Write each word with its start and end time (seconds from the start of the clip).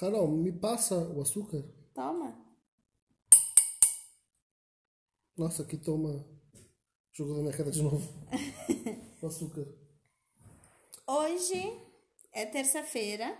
Carol, 0.00 0.28
me 0.28 0.50
passa 0.50 0.96
o 0.96 1.20
açúcar. 1.20 1.62
Toma. 1.92 2.34
Nossa, 5.36 5.62
aqui 5.62 5.76
toma. 5.76 6.26
Jogou 7.12 7.36
na 7.36 7.42
minha 7.42 7.52
cara 7.54 7.70
de 7.70 7.82
novo. 7.82 8.10
o 9.20 9.26
açúcar. 9.26 9.68
Hoje 11.06 11.78
é 12.32 12.46
terça-feira, 12.46 13.36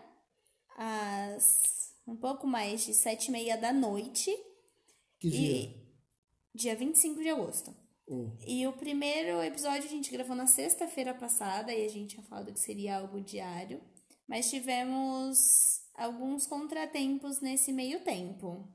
às 0.76 1.94
um 2.06 2.14
pouco 2.14 2.46
mais 2.46 2.84
de 2.84 2.92
sete 2.92 3.28
e 3.28 3.30
meia 3.30 3.56
da 3.56 3.72
noite. 3.72 4.30
Que 5.18 5.30
dia? 5.30 5.62
E 5.62 6.58
dia 6.58 6.76
25 6.76 7.22
de 7.22 7.30
agosto. 7.30 7.74
Hum. 8.06 8.36
E 8.46 8.66
o 8.66 8.74
primeiro 8.74 9.42
episódio 9.42 9.84
a 9.84 9.90
gente 9.90 10.10
gravou 10.10 10.36
na 10.36 10.46
sexta-feira 10.46 11.14
passada 11.14 11.72
e 11.72 11.86
a 11.86 11.88
gente 11.88 12.16
tinha 12.16 12.26
falado 12.26 12.52
que 12.52 12.60
seria 12.60 12.98
algo 12.98 13.18
diário. 13.18 13.80
Mas 14.28 14.50
tivemos 14.50 15.79
alguns 16.00 16.46
contratempos 16.46 17.40
nesse 17.40 17.72
meio 17.72 18.02
tempo. 18.02 18.66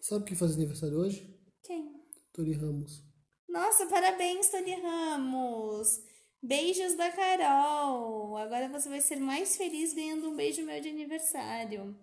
Sabe 0.00 0.24
quem 0.24 0.36
faz 0.36 0.54
aniversário 0.54 0.98
hoje? 0.98 1.38
Quem? 1.62 2.02
Tori 2.32 2.52
Ramos. 2.52 3.04
Nossa, 3.48 3.86
parabéns, 3.86 4.50
Tony 4.50 4.74
Ramos! 4.74 6.00
Beijos 6.42 6.94
da 6.94 7.10
Carol! 7.10 8.36
Agora 8.36 8.68
você 8.68 8.88
vai 8.88 9.00
ser 9.00 9.16
mais 9.16 9.56
feliz 9.56 9.92
ganhando 9.92 10.28
um 10.28 10.36
beijo 10.36 10.64
meu 10.64 10.80
de 10.80 10.88
aniversário. 10.88 11.96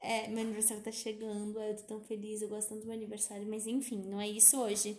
É, 0.00 0.28
meu 0.28 0.42
aniversário 0.42 0.82
tá 0.82 0.92
chegando, 0.92 1.60
eu 1.60 1.76
tô 1.76 1.82
tão 1.82 2.00
feliz, 2.00 2.42
eu 2.42 2.48
gosto 2.48 2.70
tanto 2.70 2.82
do 2.82 2.86
meu 2.86 2.96
aniversário, 2.96 3.46
mas 3.46 3.66
enfim, 3.66 4.02
não 4.06 4.20
é 4.20 4.28
isso 4.28 4.58
hoje. 4.58 4.98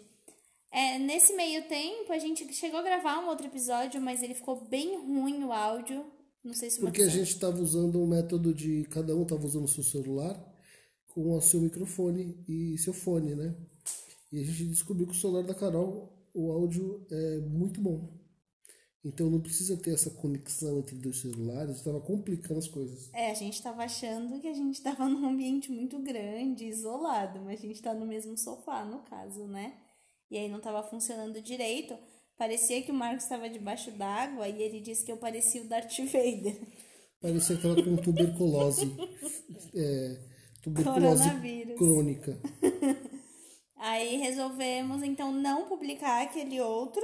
É, 0.71 0.97
nesse 0.97 1.33
meio 1.33 1.67
tempo, 1.67 2.13
a 2.13 2.17
gente 2.17 2.51
chegou 2.53 2.79
a 2.79 2.83
gravar 2.83 3.19
um 3.19 3.27
outro 3.27 3.47
episódio, 3.47 4.01
mas 4.01 4.23
ele 4.23 4.33
ficou 4.33 4.55
bem 4.65 4.97
ruim 4.97 5.43
o 5.43 5.51
áudio. 5.51 6.05
Não 6.43 6.53
sei 6.53 6.69
se 6.69 6.79
Porque 6.79 7.01
a 7.01 7.09
gente 7.09 7.29
estava 7.29 7.61
usando 7.61 8.01
o 8.01 8.07
método 8.07 8.53
de 8.53 8.83
cada 8.85 9.15
um 9.15 9.23
estava 9.23 9.45
usando 9.45 9.65
o 9.65 9.67
seu 9.67 9.83
celular 9.83 10.51
com 11.07 11.35
o 11.35 11.41
seu 11.41 11.61
microfone 11.61 12.43
e 12.47 12.77
seu 12.77 12.93
fone, 12.93 13.35
né? 13.35 13.55
E 14.31 14.39
a 14.39 14.43
gente 14.43 14.65
descobriu 14.65 15.07
que 15.07 15.13
o 15.13 15.15
celular 15.15 15.43
da 15.43 15.53
Carol, 15.53 16.17
o 16.33 16.51
áudio 16.51 17.05
é 17.11 17.39
muito 17.39 17.81
bom. 17.81 18.21
Então 19.03 19.29
não 19.29 19.41
precisa 19.41 19.75
ter 19.77 19.93
essa 19.93 20.11
conexão 20.11 20.79
entre 20.79 20.95
dois 20.95 21.17
celulares, 21.17 21.77
estava 21.77 21.99
complicando 21.99 22.59
as 22.59 22.67
coisas. 22.67 23.09
É, 23.13 23.31
a 23.31 23.33
gente 23.33 23.61
tava 23.61 23.83
achando 23.83 24.39
que 24.39 24.47
a 24.47 24.53
gente 24.53 24.81
tava 24.81 25.05
num 25.09 25.27
ambiente 25.27 25.71
muito 25.71 25.99
grande, 25.99 26.65
isolado, 26.65 27.41
mas 27.41 27.59
a 27.59 27.63
gente 27.63 27.81
tá 27.81 27.93
no 27.93 28.05
mesmo 28.05 28.37
sofá, 28.37 28.85
no 28.85 28.99
caso, 28.99 29.47
né? 29.47 29.75
E 30.29 30.37
aí 30.37 30.47
não 30.47 30.61
tava 30.61 30.83
funcionando 30.83 31.41
direito. 31.41 31.97
Parecia 32.37 32.81
que 32.81 32.91
o 32.91 32.93
Marcos 32.93 33.23
estava 33.23 33.49
debaixo 33.49 33.91
d'água 33.91 34.47
e 34.47 34.61
ele 34.61 34.79
disse 34.81 35.05
que 35.05 35.11
eu 35.11 35.17
parecia 35.17 35.61
o 35.61 35.67
Darth 35.67 35.95
Vader. 35.97 36.59
Parecia 37.21 37.55
que 37.55 37.67
estava 37.67 37.83
com 37.83 37.95
tuberculose. 37.97 38.95
é, 39.75 40.17
tuberculose 40.63 41.29
crônica. 41.77 42.39
Aí 43.77 44.17
resolvemos 44.17 45.03
então 45.03 45.31
não 45.31 45.67
publicar 45.67 46.21
aquele 46.23 46.59
outro. 46.61 47.03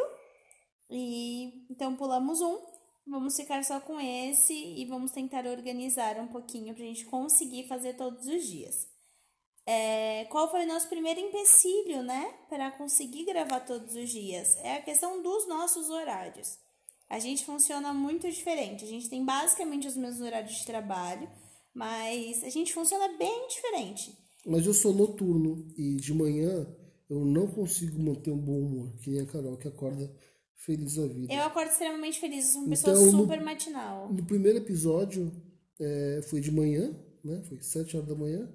E 0.89 1.65
então 1.69 1.95
pulamos 1.95 2.41
um. 2.41 2.59
Vamos 3.05 3.35
ficar 3.35 3.63
só 3.63 3.79
com 3.79 3.99
esse 3.99 4.53
e 4.53 4.85
vamos 4.85 5.11
tentar 5.11 5.45
organizar 5.45 6.19
um 6.19 6.27
pouquinho 6.27 6.73
pra 6.75 6.83
gente 6.83 7.05
conseguir 7.05 7.67
fazer 7.67 7.93
todos 7.93 8.27
os 8.27 8.43
dias. 8.43 8.87
É, 9.69 10.23
qual 10.31 10.49
foi 10.49 10.63
o 10.63 10.67
nosso 10.67 10.87
primeiro 10.87 11.19
empecilho, 11.19 12.01
né? 12.01 12.33
Para 12.49 12.71
conseguir 12.71 13.25
gravar 13.25 13.59
todos 13.59 13.93
os 13.95 14.09
dias? 14.09 14.55
É 14.63 14.77
a 14.77 14.81
questão 14.81 15.21
dos 15.21 15.45
nossos 15.47 15.89
horários. 15.89 16.57
A 17.09 17.19
gente 17.19 17.45
funciona 17.45 17.93
muito 17.93 18.29
diferente. 18.29 18.85
A 18.85 18.87
gente 18.87 19.09
tem 19.09 19.25
basicamente 19.25 19.85
os 19.87 19.95
mesmos 19.97 20.21
horários 20.21 20.55
de 20.57 20.65
trabalho, 20.65 21.29
mas 21.73 22.43
a 22.43 22.49
gente 22.49 22.73
funciona 22.73 23.17
bem 23.17 23.47
diferente. 23.49 24.17
Mas 24.45 24.65
eu 24.65 24.73
sou 24.73 24.93
noturno 24.93 25.67
e 25.77 25.95
de 25.97 26.13
manhã 26.13 26.65
eu 27.09 27.25
não 27.25 27.47
consigo 27.47 27.99
manter 28.01 28.31
um 28.31 28.37
bom 28.37 28.59
humor, 28.59 28.93
que 29.01 29.09
nem 29.09 29.21
a 29.21 29.25
Carol 29.25 29.57
que 29.57 29.67
acorda 29.67 30.09
feliz 30.55 30.95
da 30.95 31.07
vida. 31.07 31.33
Eu 31.33 31.43
acordo 31.43 31.69
extremamente 31.71 32.19
feliz, 32.19 32.45
eu 32.45 32.51
sou 32.53 32.61
uma 32.61 32.69
pessoa 32.69 32.93
Então, 32.97 33.05
no- 33.11 33.17
super 33.23 33.41
matinal. 33.41 34.13
No 34.13 34.25
primeiro 34.25 34.57
episódio 34.59 35.31
é, 35.79 36.21
foi 36.29 36.39
de 36.39 36.51
manhã, 36.51 36.93
né? 37.23 37.41
Foi 37.49 37.61
sete 37.61 37.97
horas 37.97 38.07
da 38.09 38.15
manhã. 38.15 38.49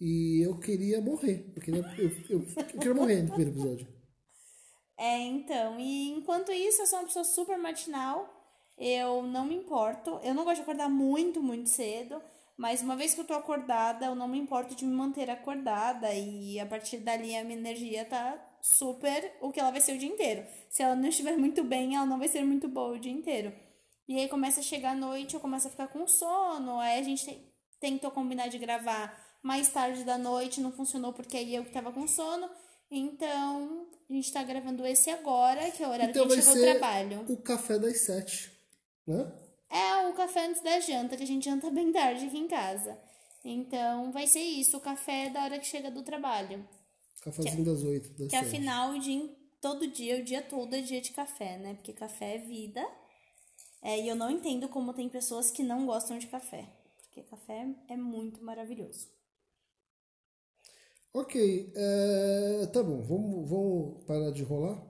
E 0.00 0.40
eu 0.44 0.58
queria 0.58 1.00
morrer. 1.00 1.52
Eu 1.56 1.62
queria, 1.62 1.80
eu, 1.98 2.10
eu- 2.30 2.46
eu 2.56 2.64
queria 2.78 2.94
morrer 2.94 3.22
no 3.22 3.28
primeiro 3.32 3.50
episódio. 3.52 3.86
É, 4.96 5.18
então, 5.18 5.78
e 5.80 6.10
enquanto 6.10 6.52
isso, 6.52 6.82
eu 6.82 6.86
sou 6.86 6.98
uma 7.00 7.06
pessoa 7.06 7.24
super 7.24 7.58
matinal, 7.58 8.28
eu 8.78 9.22
não 9.22 9.44
me 9.44 9.54
importo, 9.56 10.20
eu 10.22 10.34
não 10.34 10.44
gosto 10.44 10.56
de 10.56 10.62
acordar 10.62 10.88
muito, 10.88 11.42
muito 11.42 11.68
cedo, 11.68 12.22
mas 12.56 12.80
uma 12.80 12.94
vez 12.94 13.12
que 13.12 13.20
eu 13.20 13.24
tô 13.24 13.34
acordada, 13.34 14.06
eu 14.06 14.14
não 14.14 14.28
me 14.28 14.38
importo 14.38 14.74
de 14.76 14.84
me 14.84 14.94
manter 14.94 15.28
acordada 15.28 16.12
e 16.14 16.60
a 16.60 16.66
partir 16.66 16.98
dali 16.98 17.34
a 17.36 17.42
minha 17.42 17.58
energia 17.58 18.04
tá 18.04 18.38
super 18.62 19.32
o 19.40 19.50
que 19.50 19.58
ela 19.58 19.72
vai 19.72 19.80
ser 19.80 19.94
o 19.94 19.98
dia 19.98 20.08
inteiro. 20.08 20.46
Se 20.70 20.82
ela 20.82 20.94
não 20.94 21.08
estiver 21.08 21.36
muito 21.36 21.64
bem, 21.64 21.96
ela 21.96 22.06
não 22.06 22.18
vai 22.18 22.28
ser 22.28 22.44
muito 22.44 22.68
boa 22.68 22.94
o 22.94 22.98
dia 22.98 23.12
inteiro. 23.12 23.52
E 24.06 24.16
aí 24.18 24.28
começa 24.28 24.60
a 24.60 24.62
chegar 24.62 24.92
a 24.92 24.94
noite, 24.96 25.34
eu 25.34 25.40
começo 25.40 25.66
a 25.66 25.70
ficar 25.70 25.88
com 25.88 26.06
sono, 26.06 26.78
aí 26.78 27.00
a 27.00 27.02
gente 27.02 27.24
te- 27.24 27.52
tentou 27.80 28.12
combinar 28.12 28.46
de 28.48 28.58
gravar 28.58 29.23
mais 29.44 29.68
tarde 29.68 30.04
da 30.04 30.16
noite, 30.16 30.60
não 30.62 30.72
funcionou 30.72 31.12
porque 31.12 31.36
aí 31.36 31.54
eu 31.54 31.64
que 31.64 31.70
tava 31.70 31.92
com 31.92 32.08
sono. 32.08 32.48
Então, 32.90 33.86
a 34.08 34.12
gente 34.12 34.32
tá 34.32 34.42
gravando 34.42 34.86
esse 34.86 35.10
agora, 35.10 35.70
que 35.70 35.82
é 35.82 35.86
o 35.86 35.90
horário 35.90 36.10
Então 36.10 36.26
que 36.26 36.32
a 36.32 36.36
gente 36.36 36.44
chegou 36.46 36.66
ao 36.66 36.70
trabalho. 36.78 37.24
o 37.28 37.36
café 37.36 37.78
das 37.78 38.00
sete. 38.06 38.50
Né? 39.06 39.32
É 39.70 40.08
o 40.08 40.14
café 40.14 40.46
antes 40.46 40.62
da 40.62 40.80
janta, 40.80 41.14
que 41.16 41.24
a 41.24 41.26
gente 41.26 41.44
janta 41.44 41.70
bem 41.70 41.92
tarde 41.92 42.24
aqui 42.24 42.38
em 42.38 42.48
casa. 42.48 42.98
Então, 43.44 44.10
vai 44.12 44.26
ser 44.26 44.40
isso, 44.40 44.78
o 44.78 44.80
café 44.80 45.28
da 45.28 45.44
hora 45.44 45.58
que 45.58 45.66
chega 45.66 45.90
do 45.90 46.02
trabalho. 46.02 46.66
Cafézinho 47.20 47.64
das 47.64 47.82
oito, 47.82 48.08
das 48.10 48.30
Que 48.30 48.36
sete. 48.38 48.46
afinal, 48.46 48.92
o 48.92 48.98
dia, 48.98 49.28
todo 49.60 49.86
dia, 49.86 50.16
o 50.20 50.24
dia 50.24 50.40
todo 50.40 50.74
é 50.74 50.80
dia 50.80 51.02
de 51.02 51.10
café, 51.12 51.58
né? 51.58 51.74
Porque 51.74 51.92
café 51.92 52.36
é 52.36 52.38
vida. 52.38 52.82
É, 53.82 54.00
e 54.00 54.08
eu 54.08 54.16
não 54.16 54.30
entendo 54.30 54.68
como 54.68 54.94
tem 54.94 55.08
pessoas 55.10 55.50
que 55.50 55.62
não 55.62 55.84
gostam 55.84 56.18
de 56.18 56.28
café. 56.28 56.66
Porque 57.02 57.22
café 57.22 57.66
é 57.88 57.96
muito 57.96 58.42
maravilhoso. 58.42 59.08
Ok, 61.16 61.72
é, 61.76 62.66
tá 62.72 62.82
bom, 62.82 63.00
vamos, 63.00 63.48
vamos 63.48 64.04
parar 64.04 64.32
de 64.32 64.42
enrolar. 64.42 64.84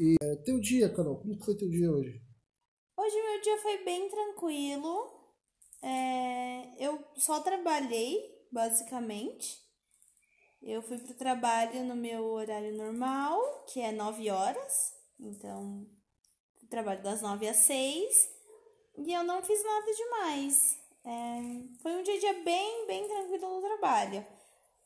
E 0.00 0.16
é, 0.22 0.36
teu 0.36 0.58
dia, 0.58 0.88
Carol, 0.88 1.18
como 1.18 1.38
foi 1.44 1.54
teu 1.54 1.68
dia 1.68 1.92
hoje? 1.92 2.18
Hoje 2.96 3.22
meu 3.22 3.38
dia 3.42 3.58
foi 3.58 3.84
bem 3.84 4.08
tranquilo. 4.08 5.20
É, 5.82 6.82
eu 6.82 7.04
só 7.18 7.40
trabalhei, 7.40 8.18
basicamente. 8.50 9.62
Eu 10.62 10.80
fui 10.80 10.96
pro 10.96 11.12
trabalho 11.12 11.84
no 11.84 11.94
meu 11.94 12.24
horário 12.24 12.74
normal, 12.74 13.38
que 13.70 13.82
é 13.82 13.92
9 13.92 14.30
horas. 14.30 14.94
Então, 15.20 15.86
trabalho 16.70 17.02
das 17.02 17.20
9 17.20 17.46
às 17.46 17.58
6. 17.58 18.30
E 18.96 19.12
eu 19.12 19.22
não 19.24 19.42
fiz 19.42 19.62
nada 19.62 19.92
demais. 19.92 20.78
É, 21.04 21.82
foi 21.82 21.96
um 21.96 22.02
dia 22.02 22.18
dia 22.18 22.42
bem, 22.42 22.86
bem 22.86 23.06
tranquilo 23.06 23.56
no 23.56 23.60
trabalho. 23.60 24.37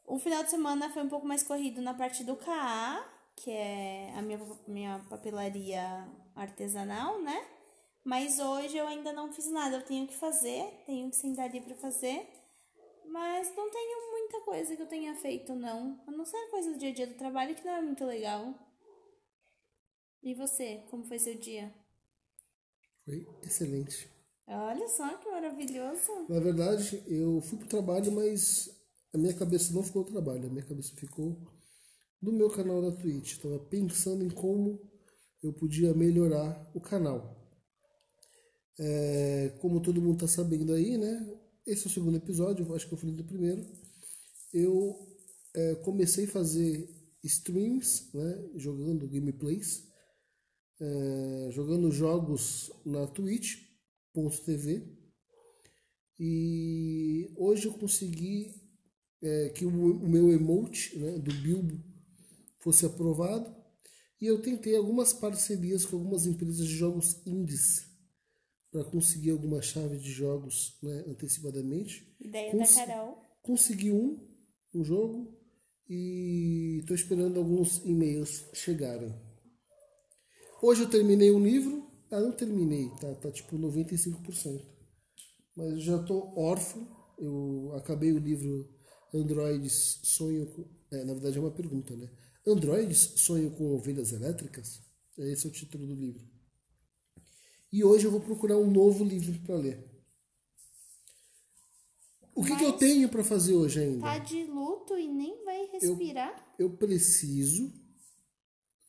O 0.05 0.19
final 0.19 0.43
de 0.43 0.51
semana 0.51 0.91
foi 0.91 1.03
um 1.03 1.09
pouco 1.09 1.27
mais 1.27 1.43
corrido 1.43 1.81
na 1.81 1.95
parte 1.95 2.25
do 2.25 2.37
CAA, 2.37 3.05
que 3.37 3.51
é 3.51 4.13
a 4.15 4.23
minha, 4.23 4.39
minha 4.67 5.07
papelaria 5.09 6.07
artesanal, 6.35 7.21
né? 7.23 7.47
Mas 8.05 8.39
hoje 8.39 8.77
eu 8.77 8.87
ainda 8.87 9.13
não 9.13 9.33
fiz 9.33 9.47
nada. 9.51 9.77
Eu 9.77 9.83
tenho 9.83 10.07
que 10.07 10.15
fazer, 10.15 10.65
tenho 10.87 11.09
que 11.09 11.17
sentar 11.17 11.49
ali 11.49 11.61
pra 11.61 11.75
fazer. 11.77 12.29
Mas 13.07 13.55
não 13.55 13.71
tenho 13.71 14.11
muita 14.11 14.41
coisa 14.41 14.75
que 14.75 14.83
eu 14.83 14.87
tenha 14.87 15.15
feito, 15.15 15.55
não. 15.55 16.01
A 16.07 16.11
não 16.11 16.25
ser 16.25 16.49
coisa 16.51 16.73
do 16.73 16.79
dia 16.79 16.91
a 16.91 16.95
dia 16.95 17.07
do 17.07 17.15
trabalho 17.15 17.55
que 17.55 17.65
não 17.65 17.73
é 17.73 17.83
muito 17.83 18.05
legal. 18.05 18.55
E 20.23 20.35
você, 20.35 20.83
como 20.91 21.05
foi 21.05 21.19
seu 21.19 21.35
dia? 21.37 21.73
Foi 23.05 23.27
excelente. 23.43 24.09
Olha 24.47 24.89
só 24.89 25.09
que 25.17 25.31
maravilhoso. 25.31 26.27
Na 26.29 26.41
verdade, 26.41 27.03
eu 27.07 27.41
fui 27.41 27.59
pro 27.59 27.69
trabalho, 27.69 28.11
mas 28.13 28.71
a 29.13 29.19
minha 29.19 29.35
cabeça 29.35 29.73
não 29.73 29.83
ficou 29.83 30.03
no 30.03 30.11
trabalho, 30.11 30.47
a 30.47 30.51
minha 30.51 30.65
cabeça 30.65 30.95
ficou 30.97 31.37
no 32.21 32.33
meu 32.33 32.49
canal 32.49 32.81
da 32.81 32.97
Twitch. 32.97 33.33
Estava 33.33 33.59
pensando 33.59 34.25
em 34.25 34.31
como 34.31 34.81
eu 35.43 35.53
podia 35.53 35.93
melhorar 35.93 36.71
o 36.75 36.81
canal. 36.81 37.39
É, 38.79 39.55
como 39.61 39.83
todo 39.83 40.01
mundo 40.01 40.15
está 40.15 40.29
sabendo 40.29 40.73
aí, 40.73 40.97
né? 40.97 41.39
Esse 41.67 41.87
é 41.87 41.91
o 41.91 41.93
segundo 41.93 42.17
episódio, 42.17 42.75
acho 42.75 42.89
que 42.89 42.95
eu 42.95 42.99
falei 42.99 43.15
do 43.15 43.25
primeiro. 43.25 43.67
Eu 44.53 44.97
é, 45.55 45.75
comecei 45.77 46.25
a 46.25 46.31
fazer 46.31 46.89
streams, 47.23 48.11
né? 48.15 48.51
Jogando 48.57 49.09
gameplays, 49.09 49.87
é, 50.81 51.49
jogando 51.53 51.91
jogos 51.91 52.73
na 52.85 53.07
Twitch.tv. 53.07 54.89
E 56.19 57.33
hoje 57.37 57.67
eu 57.67 57.75
consegui 57.75 58.62
é, 59.23 59.49
que 59.51 59.65
o, 59.65 59.71
o 59.71 60.09
meu 60.09 60.33
emote 60.33 60.99
né, 60.99 61.19
do 61.19 61.33
Bilbo 61.35 61.81
fosse 62.61 62.87
aprovado. 62.87 63.55
E 64.21 64.27
eu 64.27 64.41
tentei 64.41 64.77
algumas 64.77 65.13
parcerias 65.13 65.85
com 65.85 65.97
algumas 65.97 66.27
empresas 66.27 66.67
de 66.67 66.75
jogos 66.77 67.21
indies 67.27 67.87
para 68.71 68.85
conseguir 68.85 69.31
alguma 69.31 69.61
chave 69.63 69.99
de 69.99 70.11
jogos 70.11 70.79
né, 70.83 71.05
antecipadamente. 71.09 72.17
Ideia 72.21 72.53
Cons- 72.53 72.75
da 72.75 72.87
Carol. 72.87 73.23
Consegui 73.43 73.91
um, 73.93 74.21
um 74.75 74.85
jogo, 74.85 75.37
e 75.89 76.79
estou 76.81 76.95
esperando 76.95 77.39
alguns 77.39 77.85
e-mails 77.85 78.47
chegarem. 78.55 79.13
Hoje 80.63 80.83
eu 80.83 80.91
terminei 80.91 81.31
um 81.31 81.43
livro. 81.43 81.91
Ah, 82.11 82.21
não 82.21 82.33
terminei, 82.33 82.89
tá, 83.01 83.15
tá 83.17 83.31
tipo 83.31 83.57
95%. 83.59 84.65
Mas 85.57 85.73
eu 85.73 85.81
já 85.81 85.97
estou 86.01 86.39
órfão. 86.39 86.87
Eu 87.19 87.73
acabei 87.77 88.13
o 88.13 88.19
livro 88.19 88.69
Androids 89.15 90.01
Sonho 90.03 90.47
com. 90.47 90.65
É, 90.91 91.05
na 91.05 91.13
verdade 91.15 91.39
é 91.39 91.41
uma 91.41 91.51
pergunta, 91.51 91.95
né? 91.97 92.09
Androids 92.47 93.15
Sonho 93.17 93.51
com 93.53 93.75
Ovelhas 93.75 94.13
Elétricas? 94.13 94.81
Esse 95.19 95.47
é 95.47 95.49
o 95.51 95.53
título 95.53 95.87
do 95.87 95.95
livro. 95.95 96.27
E 97.71 97.83
hoje 97.85 98.07
eu 98.07 98.11
vou 98.11 98.21
procurar 98.21 98.57
um 98.59 98.71
novo 98.71 99.05
livro 99.05 99.39
para 99.41 99.57
ler. 99.57 99.89
O 102.35 102.43
que, 102.45 102.57
que 102.57 102.65
eu 102.65 102.73
tenho 102.73 103.09
para 103.09 103.23
fazer 103.23 103.55
hoje 103.55 103.81
ainda? 103.81 104.01
Tá 104.01 104.19
de 104.19 104.45
luto 104.45 104.97
e 104.99 105.07
nem 105.07 105.45
vai 105.45 105.67
respirar. 105.67 106.55
eu 106.59 106.71
preciso. 106.77 107.71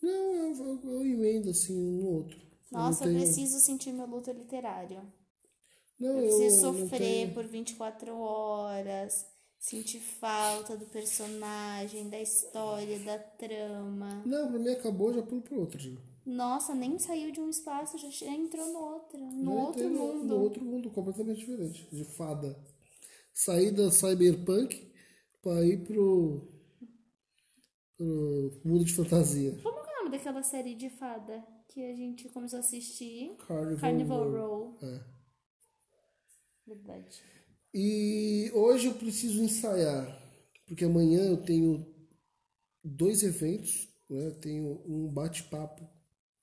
Não, 0.01 0.33
eu, 0.35 0.55
eu, 0.55 0.91
eu 0.93 1.05
emendo 1.05 1.49
assim 1.49 1.73
um 1.77 2.01
no 2.01 2.07
outro. 2.07 2.41
Nossa, 2.71 3.03
eu 3.05 3.09
eu 3.11 3.13
tenho- 3.17 3.25
preciso 3.25 3.59
sentir 3.59 3.91
meu 3.93 4.05
luto 4.07 4.31
literário. 4.31 5.01
Não, 5.99 6.19
Eu 6.19 6.37
preciso 6.37 6.61
sofrer 6.61 6.99
tenho- 6.99 7.33
por 7.33 7.45
24 7.45 8.13
horas, 8.17 9.25
sentir 9.63 10.01
falta 10.01 10.75
do 10.75 10.85
personagem, 10.87 12.09
da 12.09 12.19
história, 12.19 12.99
da 12.99 13.17
trama. 13.17 14.21
Não, 14.25 14.49
pra 14.49 14.59
mim 14.59 14.69
acabou, 14.69 15.13
já 15.13 15.23
pulo 15.23 15.41
pro 15.41 15.61
outro. 15.61 15.79
Já. 15.79 15.91
Nossa, 16.25 16.75
nem 16.75 16.99
saiu 16.99 17.31
de 17.31 17.39
um 17.39 17.49
espaço, 17.49 17.97
já 17.97 18.27
entrou 18.27 18.73
no 18.73 18.79
outro, 18.79 19.17
no 19.17 19.43
Não, 19.43 19.57
outro 19.57 19.89
mundo. 19.89 20.25
No 20.25 20.41
outro 20.41 20.65
mundo 20.65 20.91
completamente 20.91 21.39
diferente. 21.39 21.87
De 21.89 22.03
fada. 22.03 22.61
Saí 23.33 23.71
da 23.71 23.89
cyberpunk 23.89 24.91
pra 25.41 25.65
ir 25.65 25.81
pro. 25.85 26.45
pro 27.97 28.61
mundo 28.65 28.83
de 28.83 28.93
fantasia. 28.93 29.57
Como 29.63 29.81
que 29.81 29.89
é 29.89 29.93
o 29.93 29.97
nome 29.99 30.09
daquela 30.11 30.43
série 30.43 30.75
de 30.75 30.89
fada 30.89 31.41
que 31.69 31.81
a 31.81 31.95
gente 31.95 32.27
começou 32.29 32.57
a 32.57 32.59
assistir? 32.59 33.37
Carnival, 33.47 33.79
Carnival 33.79 34.29
Row. 34.29 34.39
Row. 34.39 34.77
É. 34.81 35.03
Verdade. 36.67 37.23
E 37.73 38.51
hoje 38.53 38.85
eu 38.85 38.93
preciso 38.93 39.41
ensaiar, 39.41 40.05
porque 40.67 40.85
amanhã 40.85 41.21
eu 41.21 41.37
tenho 41.37 41.83
dois 42.83 43.23
eventos, 43.23 43.89
né? 44.07 44.27
Eu 44.27 44.35
tenho 44.35 44.83
um 44.85 45.11
bate-papo 45.11 45.89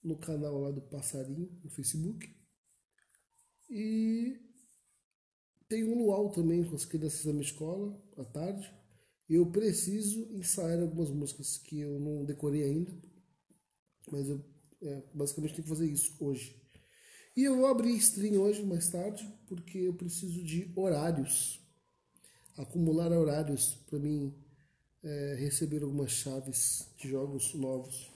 no 0.02 0.16
canal 0.16 0.58
lá 0.58 0.72
do 0.72 0.80
Passarinho, 0.80 1.48
no 1.62 1.70
Facebook. 1.70 2.28
E 3.68 4.40
tem 5.68 5.84
um 5.84 5.98
luau 5.98 6.30
também 6.30 6.64
com 6.64 6.74
as 6.74 6.84
crianças 6.84 7.24
da 7.24 7.32
minha 7.32 7.44
escola, 7.44 7.96
à 8.16 8.24
tarde. 8.24 8.68
Eu 9.28 9.46
preciso 9.52 10.26
ensaiar 10.32 10.80
algumas 10.80 11.10
músicas 11.10 11.58
que 11.58 11.78
eu 11.78 12.00
não 12.00 12.24
decorei 12.24 12.64
ainda. 12.64 12.92
Mas 14.10 14.28
eu 14.28 14.44
é, 14.82 15.02
basicamente 15.14 15.54
tenho 15.54 15.62
que 15.62 15.68
fazer 15.68 15.86
isso 15.86 16.16
hoje. 16.18 16.60
E 17.40 17.44
eu 17.44 17.56
vou 17.56 17.68
abrir 17.68 17.96
stream 17.96 18.38
hoje, 18.38 18.62
mais 18.62 18.90
tarde, 18.90 19.26
porque 19.46 19.78
eu 19.78 19.94
preciso 19.94 20.44
de 20.44 20.70
horários. 20.76 21.58
Acumular 22.54 23.10
horários 23.12 23.78
para 23.88 23.98
mim 23.98 24.34
é, 25.02 25.36
receber 25.38 25.82
algumas 25.82 26.10
chaves 26.10 26.86
de 26.98 27.08
jogos 27.08 27.54
novos. 27.54 28.10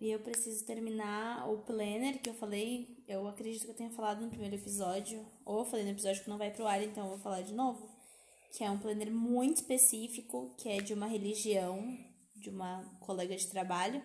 E 0.00 0.10
eu 0.10 0.18
preciso 0.20 0.64
terminar 0.64 1.46
o 1.46 1.58
planner 1.58 2.22
que 2.22 2.30
eu 2.30 2.34
falei. 2.34 2.96
Eu 3.06 3.28
acredito 3.28 3.66
que 3.66 3.70
eu 3.72 3.76
tenha 3.76 3.90
falado 3.90 4.22
no 4.22 4.30
primeiro 4.30 4.56
episódio. 4.56 5.22
Ou 5.44 5.58
eu 5.58 5.66
falei 5.66 5.84
no 5.84 5.90
episódio 5.90 6.22
que 6.24 6.30
não 6.30 6.38
vai 6.38 6.50
pro 6.50 6.66
ar, 6.66 6.82
então 6.82 7.04
eu 7.04 7.10
vou 7.10 7.18
falar 7.18 7.42
de 7.42 7.52
novo. 7.52 7.86
Que 8.56 8.64
é 8.64 8.70
um 8.70 8.78
planner 8.78 9.12
muito 9.12 9.58
específico, 9.58 10.54
que 10.56 10.70
é 10.70 10.80
de 10.80 10.94
uma 10.94 11.06
religião, 11.06 11.98
de 12.34 12.48
uma 12.48 12.82
colega 13.00 13.36
de 13.36 13.46
trabalho. 13.48 14.02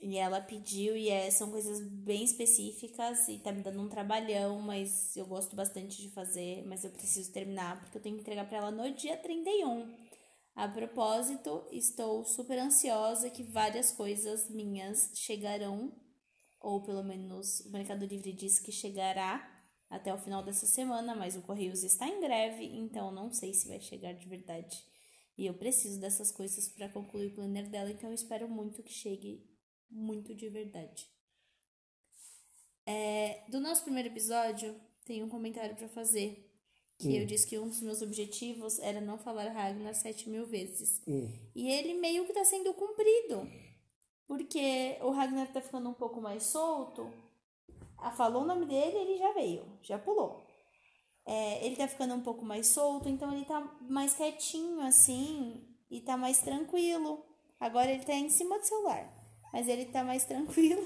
E 0.00 0.16
ela 0.16 0.40
pediu, 0.40 0.96
e 0.96 1.08
é, 1.08 1.30
são 1.30 1.50
coisas 1.50 1.80
bem 1.80 2.24
específicas, 2.24 3.26
e 3.28 3.38
tá 3.38 3.52
me 3.52 3.62
dando 3.62 3.80
um 3.80 3.88
trabalhão, 3.88 4.60
mas 4.60 5.16
eu 5.16 5.26
gosto 5.26 5.56
bastante 5.56 6.02
de 6.02 6.10
fazer, 6.10 6.62
mas 6.66 6.84
eu 6.84 6.90
preciso 6.90 7.32
terminar, 7.32 7.80
porque 7.80 7.96
eu 7.96 8.02
tenho 8.02 8.16
que 8.16 8.22
entregar 8.22 8.46
pra 8.46 8.58
ela 8.58 8.70
no 8.70 8.92
dia 8.94 9.16
31. 9.16 9.94
A 10.54 10.68
propósito, 10.68 11.66
estou 11.72 12.24
super 12.24 12.58
ansiosa 12.58 13.30
que 13.30 13.42
várias 13.42 13.90
coisas 13.90 14.48
minhas 14.50 15.10
chegarão, 15.14 15.92
ou 16.60 16.82
pelo 16.82 17.02
menos 17.02 17.60
o 17.60 17.70
Mercado 17.70 18.04
Livre 18.06 18.32
diz 18.32 18.60
que 18.60 18.70
chegará 18.70 19.50
até 19.90 20.12
o 20.12 20.18
final 20.18 20.44
dessa 20.44 20.66
semana, 20.66 21.14
mas 21.14 21.36
o 21.36 21.42
Correios 21.42 21.82
está 21.82 22.06
em 22.08 22.20
greve, 22.20 22.64
então 22.64 23.10
não 23.10 23.32
sei 23.32 23.52
se 23.52 23.68
vai 23.68 23.80
chegar 23.80 24.12
de 24.12 24.28
verdade. 24.28 24.76
E 25.36 25.46
eu 25.46 25.54
preciso 25.54 26.00
dessas 26.00 26.30
coisas 26.30 26.68
para 26.68 26.88
concluir 26.88 27.28
o 27.28 27.34
planner 27.34 27.68
dela, 27.68 27.90
então 27.90 28.10
eu 28.10 28.14
espero 28.14 28.48
muito 28.48 28.82
que 28.82 28.92
chegue 28.92 29.44
muito 29.90 30.34
de 30.34 30.48
verdade. 30.48 31.08
É, 32.86 33.44
do 33.48 33.60
nosso 33.60 33.82
primeiro 33.82 34.08
episódio, 34.08 34.78
tem 35.04 35.22
um 35.22 35.28
comentário 35.28 35.76
para 35.76 35.88
fazer. 35.88 36.50
Que 36.96 37.16
eu 37.16 37.26
disse 37.26 37.46
que 37.46 37.58
um 37.58 37.68
dos 37.68 37.82
meus 37.82 38.02
objetivos 38.02 38.78
era 38.78 39.00
não 39.00 39.18
falar 39.18 39.50
Ragnar 39.50 39.94
sete 39.94 40.30
mil 40.30 40.46
vezes. 40.46 41.02
Hum. 41.08 41.28
E 41.54 41.68
ele 41.68 41.94
meio 41.94 42.24
que 42.24 42.32
tá 42.32 42.44
sendo 42.44 42.72
cumprido. 42.72 43.50
Porque 44.28 44.96
o 45.02 45.10
Ragnar 45.10 45.52
tá 45.52 45.60
ficando 45.60 45.90
um 45.90 45.94
pouco 45.94 46.20
mais 46.20 46.44
solto. 46.44 47.12
Ah, 47.98 48.12
falou 48.12 48.42
o 48.42 48.46
nome 48.46 48.66
dele, 48.66 48.96
ele 48.96 49.18
já 49.18 49.32
veio, 49.32 49.66
já 49.82 49.98
pulou. 49.98 50.46
É, 51.26 51.66
ele 51.66 51.74
tá 51.74 51.88
ficando 51.88 52.14
um 52.14 52.20
pouco 52.20 52.44
mais 52.44 52.68
solto, 52.68 53.08
então 53.08 53.34
ele 53.34 53.44
tá 53.44 53.60
mais 53.80 54.14
quietinho 54.14 54.80
assim 54.80 55.66
e 55.90 56.00
tá 56.00 56.16
mais 56.16 56.38
tranquilo. 56.38 57.24
Agora 57.58 57.90
ele 57.90 58.04
tá 58.04 58.14
em 58.14 58.28
cima 58.28 58.58
do 58.58 58.64
celular, 58.64 59.23
mas 59.54 59.68
ele 59.68 59.84
tá 59.84 60.02
mais 60.02 60.24
tranquilo. 60.24 60.82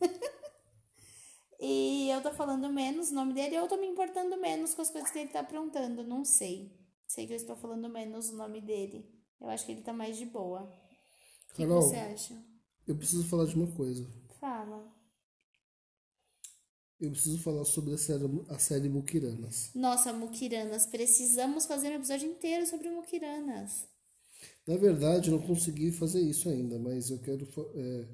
e 1.60 2.10
eu 2.10 2.20
tô 2.20 2.32
falando 2.32 2.68
menos 2.68 3.12
o 3.12 3.14
nome 3.14 3.32
dele, 3.32 3.56
ou 3.56 3.62
eu 3.62 3.68
tô 3.68 3.76
me 3.76 3.86
importando 3.86 4.36
menos 4.40 4.74
com 4.74 4.82
as 4.82 4.90
coisas 4.90 5.08
que 5.08 5.20
ele 5.20 5.30
tá 5.30 5.38
aprontando, 5.38 6.02
não 6.02 6.24
sei. 6.24 6.76
Sei 7.06 7.28
que 7.28 7.32
eu 7.32 7.36
estou 7.36 7.54
falando 7.54 7.88
menos 7.88 8.28
o 8.28 8.36
nome 8.36 8.60
dele. 8.60 9.08
Eu 9.40 9.48
acho 9.48 9.64
que 9.64 9.70
ele 9.70 9.82
tá 9.82 9.92
mais 9.92 10.16
de 10.16 10.26
boa. 10.26 10.62
O 10.62 11.54
que, 11.54 11.62
que 11.62 11.62
Carol. 11.62 11.80
você 11.80 11.94
acha? 11.94 12.44
Eu 12.88 12.96
preciso 12.96 13.22
falar 13.28 13.46
de 13.46 13.54
uma 13.54 13.72
coisa. 13.72 14.04
Fala. 14.40 14.92
Eu 17.00 17.12
preciso 17.12 17.40
falar 17.40 17.64
sobre 17.66 17.94
a 17.94 17.98
série, 17.98 18.24
a 18.48 18.58
série 18.58 18.88
Mukiranas. 18.88 19.70
Nossa, 19.76 20.12
Mukiranas, 20.12 20.86
precisamos 20.86 21.66
fazer 21.66 21.90
um 21.90 21.94
episódio 21.94 22.28
inteiro 22.28 22.66
sobre 22.66 22.90
Mukiranas. 22.90 23.86
Na 24.68 24.76
verdade, 24.76 25.30
eu 25.30 25.38
não 25.38 25.46
consegui 25.46 25.90
fazer 25.90 26.20
isso 26.20 26.46
ainda, 26.46 26.78
mas 26.78 27.08
eu 27.08 27.18
quero 27.20 27.48
é, 27.74 28.04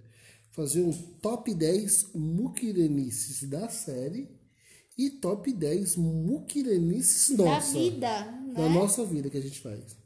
fazer 0.53 0.83
um 0.83 0.93
top 1.19 1.53
10 1.53 2.13
mukiranices 2.15 3.43
da 3.49 3.69
série 3.69 4.29
e 4.97 5.11
top 5.11 5.53
10 5.53 5.97
mukiranices 5.97 7.37
Da 7.37 7.45
nossa. 7.45 7.77
vida, 7.77 8.09
Da 8.55 8.69
né? 8.69 8.69
nossa 8.69 9.05
vida 9.05 9.29
que 9.29 9.37
a 9.37 9.41
gente 9.41 9.61
faz. 9.61 9.97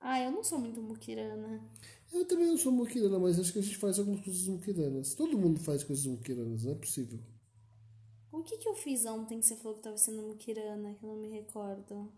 Ah, 0.00 0.18
eu 0.18 0.32
não 0.32 0.42
sou 0.42 0.58
muito 0.58 0.80
Mukirana. 0.80 1.62
Eu 2.10 2.24
também 2.24 2.46
não 2.46 2.56
sou 2.56 2.72
mukirana, 2.72 3.18
mas 3.18 3.38
acho 3.38 3.52
que 3.52 3.58
a 3.58 3.62
gente 3.62 3.76
faz 3.76 3.98
algumas 3.98 4.24
coisas 4.24 4.46
mukiranas. 4.48 5.14
Todo 5.14 5.38
mundo 5.38 5.60
faz 5.60 5.84
coisas 5.84 6.06
mukiranas, 6.06 6.64
não 6.64 6.72
é 6.72 6.74
possível. 6.74 7.20
O 8.32 8.42
que 8.42 8.56
que 8.56 8.66
eu 8.66 8.74
fiz 8.74 9.04
ontem 9.04 9.40
que 9.40 9.46
você 9.46 9.56
falou 9.56 9.76
que 9.76 9.82
tava 9.82 9.98
sendo 9.98 10.22
Mukirana, 10.22 10.94
que 10.94 11.04
eu 11.04 11.08
não 11.10 11.16
me 11.16 11.28
recordo? 11.28 12.10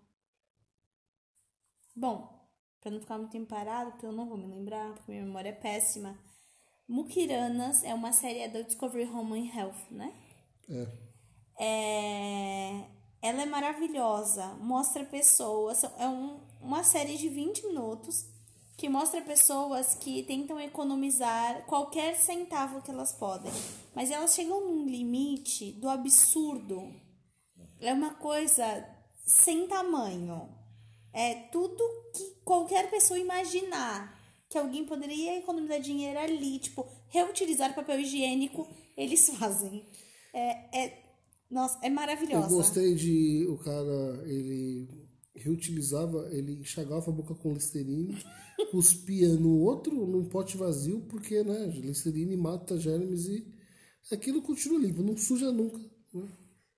Bom, 1.94 2.43
pra 2.84 2.92
não 2.92 3.00
ficar 3.00 3.16
muito 3.16 3.32
tempo 3.32 3.46
parado, 3.46 3.92
porque 3.92 4.04
eu 4.04 4.12
não 4.12 4.28
vou 4.28 4.36
me 4.36 4.46
lembrar, 4.46 4.92
porque 4.92 5.10
minha 5.10 5.24
memória 5.24 5.48
é 5.48 5.52
péssima. 5.52 6.18
Mukiranas 6.86 7.82
é 7.82 7.94
uma 7.94 8.12
série 8.12 8.46
da 8.48 8.60
Discovery 8.60 9.06
Home 9.06 9.40
and 9.40 9.58
Health, 9.58 9.90
né? 9.90 10.12
É. 10.68 10.86
É, 11.58 12.84
ela 13.22 13.42
é 13.42 13.46
maravilhosa, 13.46 14.48
mostra 14.60 15.02
pessoas, 15.02 15.82
é 15.98 16.06
um, 16.06 16.38
uma 16.60 16.84
série 16.84 17.16
de 17.16 17.28
20 17.30 17.68
minutos 17.68 18.26
que 18.76 18.86
mostra 18.86 19.22
pessoas 19.22 19.94
que 19.94 20.22
tentam 20.24 20.60
economizar 20.60 21.64
qualquer 21.64 22.16
centavo 22.16 22.82
que 22.82 22.90
elas 22.90 23.12
podem, 23.12 23.52
mas 23.94 24.10
elas 24.10 24.34
chegam 24.34 24.60
num 24.60 24.84
limite 24.84 25.72
do 25.72 25.88
absurdo. 25.88 26.92
É 27.80 27.94
uma 27.94 28.14
coisa 28.14 28.86
sem 29.24 29.66
tamanho. 29.68 30.50
É 31.12 31.34
tudo 31.52 31.82
que 32.12 32.33
qualquer 32.44 32.90
pessoa 32.90 33.18
imaginar 33.18 34.14
que 34.48 34.58
alguém 34.58 34.84
poderia 34.84 35.38
economizar 35.38 35.80
dinheiro 35.80 36.18
ali, 36.18 36.58
tipo, 36.58 36.86
reutilizar 37.08 37.74
papel 37.74 38.00
higiênico, 38.00 38.68
eles 38.96 39.28
fazem. 39.36 39.84
É, 40.32 40.84
é 40.84 41.04
nossa, 41.50 41.78
é 41.82 41.88
Eu 41.88 41.92
maravilhosa. 41.92 42.48
gostei 42.48 42.94
de 42.94 43.46
o 43.48 43.56
cara, 43.58 44.22
ele 44.26 44.88
reutilizava, 45.34 46.28
ele 46.32 46.60
enxagava 46.60 47.10
a 47.10 47.14
boca 47.14 47.34
com 47.34 47.52
Listerine, 47.52 48.16
cuspia 48.70 49.28
no 49.34 49.60
outro, 49.60 50.06
num 50.06 50.24
pote 50.28 50.56
vazio, 50.56 51.00
porque, 51.08 51.42
né, 51.42 51.66
Listerine 51.66 52.36
mata 52.36 52.78
germes 52.78 53.26
e 53.26 53.46
aquilo 54.12 54.42
continua 54.42 54.78
limpo, 54.78 55.02
não 55.02 55.16
suja 55.16 55.50
nunca, 55.50 55.80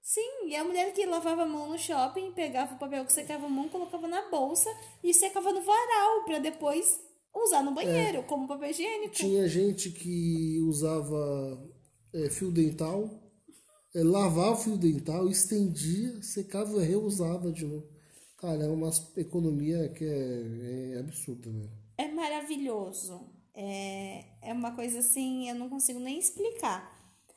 Sim, 0.07 0.47
e 0.47 0.55
a 0.55 0.63
mulher 0.63 0.93
que 0.93 1.05
lavava 1.05 1.43
a 1.43 1.47
mão 1.47 1.69
no 1.69 1.77
shopping, 1.77 2.31
pegava 2.31 2.77
o 2.77 2.79
papel 2.79 3.05
que 3.05 3.13
secava 3.13 3.47
a 3.47 3.49
mão, 3.49 3.69
colocava 3.69 4.07
na 4.07 4.31
bolsa 4.31 4.71
e 5.03 5.13
secava 5.13 5.53
no 5.53 5.61
varal 5.63 6.25
para 6.25 6.39
depois 6.39 7.01
usar 7.35 7.61
no 7.65 7.75
banheiro 7.75 8.23
como 8.23 8.47
papel 8.47 8.71
higiênico. 8.71 9.17
Tinha 9.17 9.49
gente 9.49 9.91
que 9.91 10.61
usava 10.61 11.61
é, 12.15 12.31
fio 12.31 12.53
dental, 12.53 13.21
é, 13.93 14.05
lavava 14.05 14.53
o 14.53 14.57
fio 14.57 14.77
dental, 14.77 15.29
estendia, 15.29 16.23
secava 16.23 16.81
e 16.81 16.87
reusava 16.87 17.51
de 17.51 17.67
novo. 17.67 17.89
Cara, 18.37 18.63
é 18.63 18.69
uma 18.69 18.91
economia 19.17 19.89
que 19.89 20.05
é, 20.05 20.95
é 20.95 21.01
absurda, 21.01 21.51
né? 21.51 21.69
É 21.99 22.07
maravilhoso. 22.07 23.29
É, 23.53 24.25
é 24.41 24.53
uma 24.53 24.71
coisa 24.71 25.01
assim, 25.01 25.49
eu 25.49 25.57
não 25.57 25.69
consigo 25.69 25.99
nem 25.99 26.17
explicar. 26.17 26.96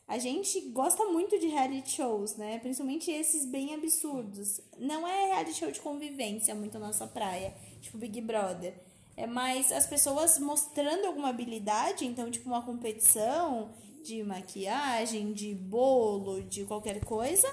A 0.10 0.18
gente 0.18 0.60
gosta 0.72 1.06
muito 1.06 1.38
de 1.38 1.46
reality 1.46 1.92
shows, 1.92 2.36
né? 2.36 2.58
Principalmente 2.58 3.12
esses 3.12 3.46
bem 3.46 3.76
absurdos. 3.76 4.60
Não 4.80 5.08
é 5.08 5.28
reality 5.28 5.54
show 5.54 5.72
de 5.72 5.80
convivência 5.80 6.56
muito 6.56 6.78
a 6.78 6.80
nossa 6.80 7.06
praia, 7.06 7.54
tipo 7.80 7.96
Big 8.00 8.20
Brother. 8.20 8.74
É 9.16 9.28
mais 9.28 9.72
as 9.72 9.86
pessoas 9.86 10.40
mostrando 10.40 11.06
alguma 11.06 11.30
habilidade, 11.30 12.08
então, 12.08 12.32
tipo, 12.32 12.50
uma 12.50 12.64
competição 12.64 13.70
de 14.04 14.24
maquiagem, 14.24 15.32
de 15.32 15.54
bolo, 15.54 16.42
de 16.42 16.66
qualquer 16.66 17.06
coisa. 17.06 17.48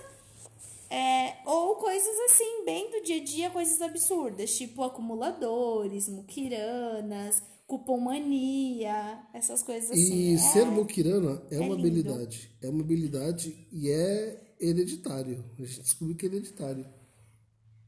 É, 0.89 1.37
ou 1.45 1.77
coisas 1.77 2.19
assim, 2.31 2.65
bem 2.65 2.91
do 2.91 3.03
dia 3.03 3.21
a 3.21 3.25
dia, 3.25 3.51
coisas 3.51 3.83
absurdas, 3.83 4.57
tipo 4.57 4.83
acumuladores, 4.83 6.09
muquiranas, 6.09 7.43
cupom 7.67 7.99
mania, 8.01 9.19
essas 9.35 9.63
coisas 9.63 9.91
assim. 9.91 10.15
E 10.31 10.35
é, 10.35 10.39
ser 10.39 10.65
muquirana 10.67 11.43
é, 11.51 11.59
uma 11.59 11.75
lindo. 11.75 11.81
habilidade. 11.89 12.51
É 12.63 12.69
uma 12.69 12.81
habilidade 12.83 13.67
e 13.73 13.91
é 13.91 14.55
hereditário. 14.61 15.45
A 15.59 15.63
gente 15.65 15.81
descobriu 15.83 16.17
que 16.17 16.27
é 16.27 16.29
hereditário. 16.29 16.87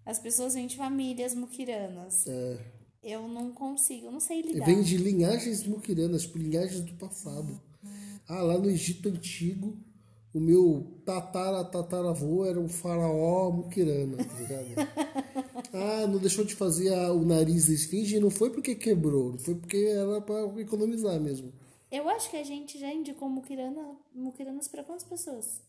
As 0.04 0.18
pessoas 0.18 0.54
vêm 0.54 0.66
de 0.66 0.76
famílias 0.76 1.34
muquiranas. 1.34 2.26
É, 2.26 2.58
Eu 3.02 3.28
não 3.28 3.52
consigo, 3.52 4.06
eu 4.06 4.12
não 4.12 4.20
sei 4.20 4.42
lidar. 4.42 4.64
vem 4.66 4.82
de 4.82 4.96
linhagens 4.96 5.64
muquiranas, 5.64 6.22
tipo, 6.22 6.38
linhagens 6.38 6.80
do 6.80 6.94
passado. 6.94 7.60
Ah, 8.26 8.42
lá 8.42 8.58
no 8.58 8.68
Egito 8.68 9.08
Antigo, 9.08 9.76
o 10.34 10.40
meu 10.40 11.00
tatara 11.06 11.64
tataravô 11.64 12.44
era 12.44 12.60
um 12.60 12.68
faraó 12.68 13.50
muquirana, 13.50 14.16
tá 14.18 14.34
ligado? 14.34 14.66
ah, 15.72 16.06
não 16.06 16.18
deixou 16.18 16.44
de 16.44 16.54
fazer 16.54 16.92
a- 16.94 17.12
o 17.12 17.24
nariz 17.24 17.66
da 17.66 17.72
esfinge, 17.74 18.18
não 18.20 18.30
foi 18.30 18.50
porque 18.50 18.74
quebrou, 18.74 19.38
foi 19.38 19.54
porque 19.54 19.76
era 19.76 20.20
para 20.20 20.60
economizar 20.60 21.18
mesmo. 21.20 21.52
Eu 21.90 22.08
acho 22.08 22.30
que 22.30 22.36
a 22.36 22.44
gente 22.44 22.78
já 22.78 22.92
indicou 22.92 23.28
muquirana, 23.28 23.96
muquiranas 24.14 24.68
pra 24.68 24.84
quantas 24.84 25.04
pessoas? 25.04 25.62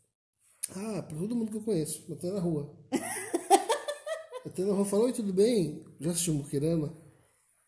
Ah, 0.75 1.01
pra 1.01 1.17
todo 1.17 1.35
mundo 1.35 1.49
que 1.51 1.57
eu 1.57 1.63
conheço, 1.63 2.05
até 2.11 2.29
na 2.31 2.39
rua. 2.39 2.75
até 4.45 4.63
na 4.63 4.73
rua 4.73 4.85
falou, 4.85 5.05
oi, 5.05 5.13
tudo 5.13 5.33
bem? 5.33 5.83
Já 5.99 6.11
assistiu 6.11 6.33
Muquirana? 6.33 6.93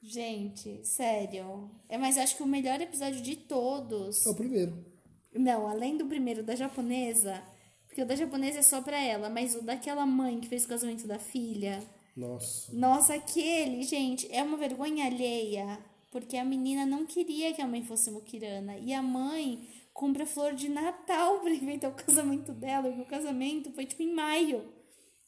Gente, 0.01 0.81
sério. 0.85 1.69
É, 1.87 1.97
mas 1.97 2.17
eu 2.17 2.23
acho 2.23 2.35
que 2.35 2.43
o 2.43 2.47
melhor 2.47 2.79
episódio 2.81 3.21
de 3.21 3.35
todos. 3.35 4.25
É 4.25 4.29
o 4.29 4.35
primeiro. 4.35 4.85
Não, 5.33 5.67
além 5.67 5.95
do 5.97 6.05
primeiro 6.07 6.43
da 6.43 6.55
japonesa, 6.55 7.41
porque 7.87 8.01
o 8.01 8.05
da 8.05 8.15
japonesa 8.15 8.59
é 8.59 8.63
só 8.63 8.81
pra 8.81 8.99
ela, 9.01 9.29
mas 9.29 9.55
o 9.55 9.61
daquela 9.61 10.05
mãe 10.05 10.39
que 10.39 10.47
fez 10.47 10.65
o 10.65 10.67
casamento 10.67 11.07
da 11.07 11.19
filha. 11.19 11.81
Nossa. 12.15 12.73
Nossa, 12.73 13.13
aquele, 13.15 13.83
gente, 13.83 14.27
é 14.31 14.43
uma 14.43 14.57
vergonha 14.57 15.05
alheia, 15.05 15.79
porque 16.11 16.35
a 16.37 16.43
menina 16.43 16.85
não 16.85 17.05
queria 17.05 17.53
que 17.53 17.61
a 17.61 17.67
mãe 17.67 17.83
fosse 17.83 18.11
muquirana 18.11 18.77
e 18.77 18.93
a 18.93 19.01
mãe 19.01 19.67
compra 19.93 20.25
flor 20.25 20.53
de 20.53 20.69
Natal 20.69 21.39
pra 21.41 21.51
inventar 21.51 21.91
o 21.91 21.95
casamento 21.95 22.51
dela, 22.51 22.89
porque 22.89 23.01
o 23.01 23.05
casamento 23.05 23.71
foi 23.71 23.85
tipo 23.85 24.01
em 24.01 24.13
maio. 24.13 24.73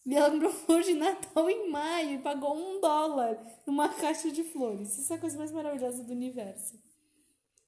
E 0.06 0.14
ela 0.14 0.30
comprou 0.30 0.52
flor 0.52 0.82
de 0.82 0.94
Natal 0.94 1.50
em 1.50 1.70
maio 1.70 2.16
e 2.16 2.22
pagou 2.22 2.56
um 2.56 2.82
dólar 2.82 3.40
numa 3.66 3.88
caixa 3.88 4.30
de 4.30 4.44
flores. 4.44 4.98
Isso 4.98 5.14
é 5.14 5.16
a 5.16 5.20
coisa 5.20 5.38
mais 5.38 5.52
maravilhosa 5.52 6.04
do 6.04 6.12
universo. 6.12 6.78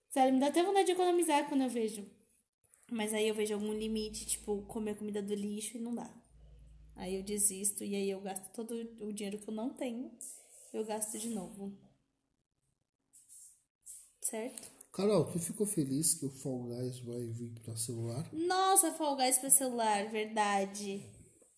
Sério, 0.10 0.34
me 0.34 0.40
dá 0.40 0.48
até 0.48 0.64
vontade 0.64 0.86
de 0.86 0.92
economizar 0.92 1.48
quando 1.48 1.62
eu 1.62 1.70
vejo. 1.70 2.06
Mas 2.92 3.14
aí 3.14 3.28
eu 3.28 3.36
vejo 3.36 3.54
algum 3.54 3.74
limite, 3.74 4.26
tipo, 4.26 4.62
comer 4.64 4.96
comida 4.96 5.22
do 5.22 5.34
lixo 5.34 5.78
e 5.78 5.80
não 5.80 5.96
dá. 5.96 6.10
Aí 6.96 7.16
eu 7.16 7.24
desisto 7.24 7.84
e 7.84 7.96
aí 7.96 8.10
eu 8.10 8.22
gasto 8.22 8.52
todo 8.54 8.74
o 9.02 9.12
dinheiro 9.12 9.40
que 9.40 9.50
eu 9.50 9.54
não 9.54 9.74
tenho, 9.74 10.12
eu 10.74 10.86
gasto 10.86 11.18
de 11.20 11.30
novo. 11.30 11.78
Certo? 14.22 14.72
Carol, 14.94 15.30
tu 15.30 15.40
ficou 15.40 15.68
feliz 15.68 16.16
que 16.16 16.26
o 16.26 16.30
Fall 16.30 16.68
Guys 16.68 17.00
vai 17.00 17.28
vir 17.28 17.54
pra 17.62 17.76
celular? 17.76 18.28
Nossa, 18.34 18.94
Fall 18.94 19.18
Guys 19.18 19.38
pra 19.38 19.50
celular, 19.50 20.10
verdade. 20.10 21.06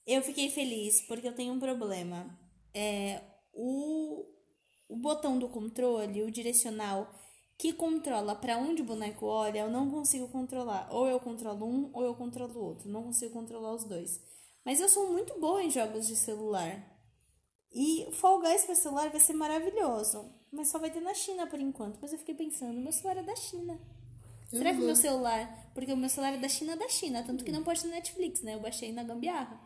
Eu 0.08 0.24
fiquei 0.24 0.50
feliz 0.50 1.02
porque 1.02 1.28
eu 1.28 1.36
tenho 1.36 1.54
um 1.54 1.60
problema. 1.60 2.28
É 2.74 3.22
o, 3.54 4.26
o 4.90 4.98
botão 4.98 5.38
do 5.38 5.50
controle, 5.50 6.24
o 6.24 6.32
direcional 6.32 7.14
que 7.58 7.74
controla 7.74 8.36
pra 8.36 8.58
onde 8.58 8.82
o 8.82 8.86
boneco 8.86 9.26
olha, 9.26 9.60
eu 9.60 9.70
não 9.70 9.90
consigo 9.90 10.28
controlar. 10.30 10.88
Ou 10.92 11.08
eu 11.08 11.20
controlo 11.20 11.66
um 11.66 11.92
ou 11.94 12.04
eu 12.04 12.16
controlo 12.16 12.54
o 12.60 12.64
outro. 12.64 12.90
Não 12.90 13.04
consigo 13.04 13.34
controlar 13.34 13.74
os 13.74 13.84
dois. 13.84 14.20
Mas 14.68 14.82
eu 14.82 14.90
sou 14.90 15.10
muito 15.14 15.40
boa 15.40 15.64
em 15.64 15.72
jogos 15.72 16.06
de 16.06 16.14
celular. 16.18 16.78
E 17.74 18.06
Fall 18.12 18.42
Guys 18.42 18.66
pra 18.66 18.76
celular 18.76 19.10
vai 19.10 19.22
ser 19.22 19.32
maravilhoso. 19.32 20.30
Mas 20.52 20.68
só 20.68 20.78
vai 20.78 20.92
ter 20.92 21.00
na 21.00 21.14
China 21.14 21.48
por 21.48 21.58
enquanto. 21.58 21.98
Mas 22.02 22.12
eu 22.12 22.20
fiquei 22.20 22.36
pensando, 22.36 22.78
meu 22.78 22.92
celular 22.92 23.16
é 23.22 23.24
da 23.24 23.36
China. 23.38 23.80
Será 24.50 24.74
que 24.74 24.82
o 24.82 24.84
meu 24.84 24.96
celular. 24.98 25.72
Porque 25.74 25.94
o 25.94 25.96
meu 25.96 26.10
celular 26.10 26.34
é 26.34 26.38
da 26.38 26.50
China 26.50 26.76
da 26.76 26.90
China, 26.90 27.24
tanto 27.24 27.46
que 27.46 27.52
não 27.54 27.64
pode 27.64 27.82
ter 27.82 27.88
Netflix, 27.88 28.42
né? 28.42 28.56
Eu 28.56 28.60
baixei 28.60 28.92
na 28.92 29.04
gambiarra. 29.04 29.58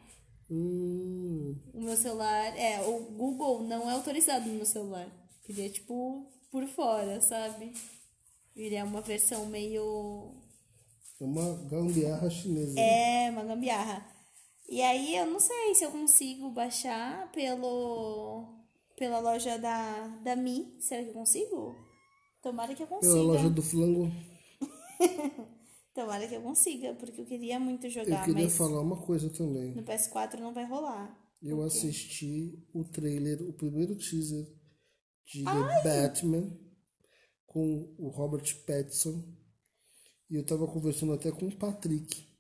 Hum, 0.52 1.56
O 1.74 1.82
meu 1.82 1.98
celular. 1.98 2.56
É, 2.56 2.80
o 2.88 3.00
Google 3.06 3.64
não 3.64 3.90
é 3.90 3.96
autorizado 3.96 4.48
no 4.48 4.54
meu 4.54 4.66
celular. 4.68 5.10
Ele 5.50 5.66
é 5.66 5.70
tipo 5.70 6.32
por 6.52 6.68
fora, 6.68 7.20
sabe? 7.22 7.74
Ele 8.56 8.76
é 8.76 8.84
uma 8.84 9.02
versão 9.02 9.48
meio. 9.48 10.36
é 11.20 11.24
uma 11.24 11.56
gambiarra 11.72 12.30
chinesa. 12.30 12.80
É, 12.80 13.32
uma 13.32 13.44
gambiarra. 13.44 14.21
E 14.72 14.82
aí 14.82 15.18
eu 15.18 15.26
não 15.26 15.38
sei 15.38 15.76
se 15.76 15.84
eu 15.84 15.92
consigo 15.92 16.50
baixar 16.50 17.30
pelo. 17.34 18.48
pela 18.96 19.20
loja 19.20 19.60
da, 19.60 20.08
da 20.24 20.34
Mi. 20.34 20.78
Será 20.80 21.04
que 21.04 21.10
eu 21.10 21.14
consigo? 21.14 21.76
Tomara 22.42 22.74
que 22.74 22.82
eu 22.82 22.88
consiga. 22.88 23.14
Pela 23.14 23.24
loja 23.26 23.50
do 23.50 23.62
flango. 23.62 24.10
Tomara 25.94 26.26
que 26.26 26.36
eu 26.36 26.42
consiga, 26.42 26.94
porque 26.94 27.20
eu 27.20 27.26
queria 27.26 27.60
muito 27.60 27.88
Eu 27.88 27.92
jogar, 27.92 28.24
queria 28.24 28.46
mas 28.46 28.56
falar 28.56 28.80
uma 28.80 28.96
coisa 28.96 29.30
também. 29.30 29.76
no 29.76 29.84
PS4 29.84 30.40
não 30.40 30.54
vai 30.54 30.66
rolar. 30.66 31.20
Eu 31.44 31.62
assisti 31.64 32.66
o 32.74 32.86
trailer, 32.86 33.42
o 33.42 33.52
primeiro 33.52 33.94
teaser 33.98 34.48
de 35.26 35.44
The 35.44 35.84
Batman 35.84 36.58
com 37.46 37.94
o 37.98 38.08
Robert 38.08 38.56
Pattinson. 38.66 39.22
E 40.30 40.36
eu 40.36 40.46
tava 40.46 40.66
conversando 40.66 41.12
até 41.12 41.30
com 41.30 41.48
o 41.48 41.58
Patrick. 41.58 42.31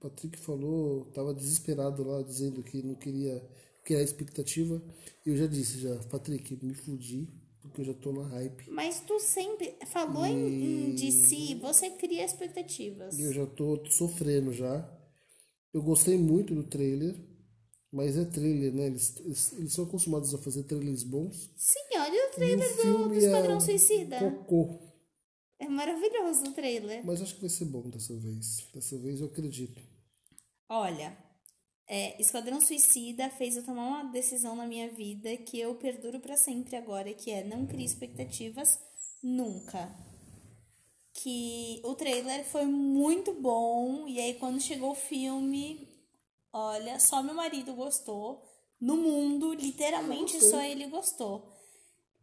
Patrick 0.00 0.38
falou, 0.38 1.04
tava 1.12 1.34
desesperado 1.34 2.02
lá, 2.02 2.22
dizendo 2.22 2.62
que 2.62 2.82
não 2.82 2.94
queria 2.94 3.46
criar 3.84 4.02
expectativa. 4.02 4.82
E 5.24 5.30
eu 5.30 5.36
já 5.36 5.46
disse, 5.46 5.78
já, 5.78 5.94
Patrick, 6.04 6.58
me 6.64 6.74
fudi, 6.74 7.28
porque 7.60 7.82
eu 7.82 7.84
já 7.84 7.94
tô 7.94 8.12
na 8.12 8.26
hype. 8.28 8.70
Mas 8.70 9.00
tu 9.00 9.20
sempre 9.20 9.76
falou 9.86 10.24
em, 10.24 10.90
em 10.90 10.94
de 10.94 11.12
si, 11.12 11.54
você 11.56 11.90
cria 11.90 12.24
expectativas. 12.24 13.18
E 13.18 13.22
eu 13.22 13.32
já 13.32 13.46
tô 13.46 13.84
sofrendo 13.90 14.52
já. 14.52 14.90
Eu 15.72 15.82
gostei 15.82 16.16
muito 16.16 16.54
do 16.54 16.64
trailer, 16.64 17.14
mas 17.92 18.16
é 18.16 18.24
trailer, 18.24 18.72
né? 18.72 18.86
Eles, 18.86 19.16
eles, 19.20 19.52
eles 19.52 19.72
são 19.72 19.84
acostumados 19.84 20.34
a 20.34 20.38
fazer 20.38 20.62
trailers 20.64 21.02
bons. 21.02 21.50
Sim, 21.56 21.98
olha 21.98 22.12
o 22.12 22.30
E 22.30 22.34
trailer 22.34 22.72
o 22.72 22.76
do, 22.76 23.08
do 23.08 23.14
Esquadrão 23.14 23.56
é 23.56 23.60
Suicida. 23.60 24.18
Cocô. 24.18 24.80
É 25.58 25.68
maravilhoso 25.68 26.44
o 26.46 26.52
trailer. 26.52 27.04
Mas 27.04 27.20
acho 27.20 27.34
que 27.34 27.42
vai 27.42 27.50
ser 27.50 27.66
bom 27.66 27.88
dessa 27.90 28.16
vez. 28.16 28.66
Dessa 28.72 28.96
vez 28.98 29.20
eu 29.20 29.26
acredito. 29.26 29.89
Olha, 30.72 31.18
é, 31.88 32.22
Esquadrão 32.22 32.60
Suicida 32.60 33.28
fez 33.30 33.56
eu 33.56 33.64
tomar 33.64 33.88
uma 33.88 34.04
decisão 34.04 34.54
na 34.54 34.64
minha 34.64 34.88
vida 34.88 35.36
que 35.38 35.58
eu 35.58 35.74
perduro 35.74 36.20
pra 36.20 36.36
sempre 36.36 36.76
agora, 36.76 37.12
que 37.12 37.32
é 37.32 37.42
não 37.42 37.66
crie 37.66 37.84
expectativas 37.84 38.78
nunca. 39.20 39.92
Que 41.12 41.80
o 41.82 41.96
trailer 41.96 42.44
foi 42.44 42.66
muito 42.66 43.34
bom 43.34 44.06
e 44.06 44.20
aí 44.20 44.34
quando 44.34 44.60
chegou 44.60 44.92
o 44.92 44.94
filme, 44.94 45.88
olha, 46.52 47.00
só 47.00 47.20
meu 47.20 47.34
marido 47.34 47.74
gostou. 47.74 48.48
No 48.80 48.96
mundo, 48.96 49.52
literalmente 49.52 50.40
só 50.40 50.62
ele 50.62 50.86
gostou. 50.86 51.52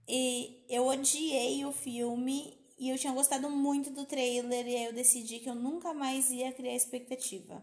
E 0.07 0.65
eu 0.69 0.87
odiei 0.87 1.65
o 1.65 1.73
filme 1.73 2.57
e 2.79 2.87
eu 2.87 2.97
tinha 2.97 3.11
gostado 3.11 3.49
muito 3.49 3.91
do 3.91 4.05
trailer 4.05 4.65
e 4.65 4.75
aí 4.77 4.85
eu 4.85 4.93
decidi 4.93 5.39
que 5.39 5.49
eu 5.49 5.55
nunca 5.55 5.93
mais 5.93 6.31
ia 6.31 6.53
criar 6.53 6.75
expectativa 6.75 7.61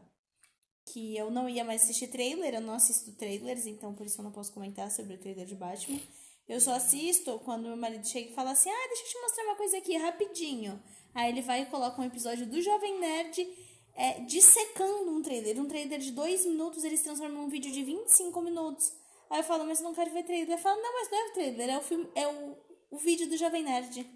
que 0.85 1.17
eu 1.17 1.31
não 1.31 1.49
ia 1.49 1.65
mais 1.65 1.83
assistir 1.83 2.09
trailer, 2.09 2.55
eu 2.55 2.61
não 2.61 2.75
assisto 2.75 3.13
trailers, 3.13 3.67
então 3.67 3.95
por 3.95 4.07
isso 4.07 4.21
eu 4.21 4.25
não 4.25 4.33
posso 4.33 4.53
comentar 4.53 4.91
sobre 4.91 5.15
o 5.15 5.19
trailer 5.19 5.47
de 5.47 5.55
Batman. 5.55 6.01
Eu 6.47 6.61
só 6.61 6.73
assisto 6.73 7.41
quando 7.45 7.63
meu 7.63 7.77
marido 7.77 8.07
chega 8.07 8.31
e 8.31 8.35
fala 8.35 8.51
assim: 8.51 8.69
ah, 8.69 8.87
deixa 8.89 9.03
eu 9.03 9.09
te 9.09 9.21
mostrar 9.21 9.45
uma 9.45 9.57
coisa 9.57 9.79
aqui 9.79 9.97
rapidinho. 9.97 10.83
Aí 11.15 11.31
ele 11.31 11.41
vai 11.41 11.63
e 11.63 11.67
coloca 11.67 12.01
um 12.01 12.05
episódio 12.05 12.47
do 12.47 12.61
Jovem 12.61 12.99
Nerd 12.99 13.49
é, 13.95 14.21
dissecando 14.21 15.11
um 15.11 15.23
trailer. 15.23 15.61
Um 15.61 15.69
trailer 15.69 15.99
de 15.99 16.11
dois 16.11 16.45
minutos, 16.45 16.85
eles 16.85 17.03
transformam 17.03 17.43
num 17.43 17.49
vídeo 17.49 17.73
de 17.73 17.83
25 17.83 18.41
minutos. 18.43 18.93
Aí 19.31 19.41
eu 19.41 19.45
falo, 19.45 19.65
mas 19.65 19.79
eu 19.81 19.85
não 19.85 19.95
quero 19.95 20.13
ver 20.13 20.25
trailer. 20.25 20.51
Ele 20.51 20.61
fala, 20.61 20.81
não, 20.81 20.93
mas 20.93 21.11
não 21.11 21.19
é 21.19 21.29
o 21.29 21.33
trailer, 21.33 21.71
é 21.71 21.79
o, 21.79 21.83
filme, 21.83 22.09
é 22.15 22.29
o, 22.29 22.57
o 22.91 22.99
vídeo 22.99 23.29
do 23.29 23.37
Jovem 23.37 23.63
Nerd. 23.63 24.07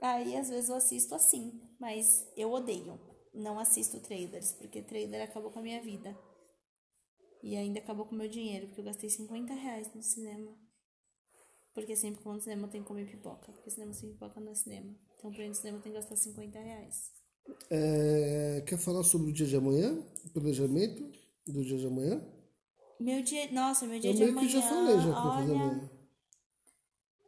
Aí 0.00 0.36
às 0.36 0.48
vezes 0.48 0.68
eu 0.68 0.76
assisto 0.76 1.14
assim, 1.14 1.60
mas 1.78 2.26
eu 2.36 2.52
odeio. 2.52 2.98
Não 3.34 3.58
assisto 3.58 4.00
trailers, 4.00 4.52
porque 4.52 4.80
trailer 4.80 5.22
acabou 5.22 5.50
com 5.50 5.58
a 5.58 5.62
minha 5.62 5.82
vida. 5.82 6.16
E 7.42 7.56
ainda 7.56 7.80
acabou 7.80 8.06
com 8.06 8.14
o 8.14 8.18
meu 8.18 8.28
dinheiro, 8.28 8.68
porque 8.68 8.80
eu 8.80 8.84
gastei 8.84 9.10
50 9.10 9.52
reais 9.52 9.92
no 9.94 10.02
cinema. 10.02 10.56
Porque 11.74 11.96
sempre 11.96 12.18
que 12.18 12.24
vou 12.24 12.34
no 12.34 12.40
cinema 12.40 12.66
eu 12.66 12.70
tenho 12.70 12.84
que 12.84 12.88
comer 12.88 13.10
pipoca. 13.10 13.52
Porque 13.52 13.70
cinema 13.70 13.92
sem 13.92 14.12
pipoca 14.12 14.40
não 14.40 14.52
é 14.52 14.54
cinema. 14.54 14.94
Então 15.18 15.32
pra 15.32 15.44
ir 15.44 15.48
no 15.48 15.54
cinema 15.54 15.78
eu 15.78 15.82
tenho 15.82 15.94
que 15.94 16.00
gastar 16.00 16.16
50 16.16 16.58
reais. 16.58 17.10
É, 17.68 18.62
quer 18.66 18.78
falar 18.78 19.02
sobre 19.02 19.30
o 19.30 19.32
dia 19.32 19.46
de 19.46 19.56
amanhã? 19.56 19.92
O 20.24 20.30
planejamento 20.30 21.02
do 21.46 21.64
dia 21.64 21.76
de 21.76 21.86
amanhã? 21.86 22.24
Meu 23.00 23.22
dia. 23.22 23.50
Nossa, 23.52 23.86
meu 23.86 23.98
dia 23.98 24.10
Eu 24.10 24.14
de 24.14 24.22
amanhã. 24.22 24.40
que 24.46 24.52
já 24.52 24.62
falei 24.62 24.96
já 25.00 25.10
pra 25.12 25.36
olha, 25.36 25.54
amanhã. 25.54 25.90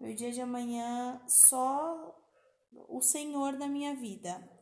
Meu 0.00 0.14
dia 0.14 0.30
de 0.30 0.40
amanhã, 0.40 1.20
só 1.26 2.16
o 2.88 3.00
Senhor 3.02 3.58
da 3.58 3.66
minha 3.66 3.94
vida. 3.96 4.55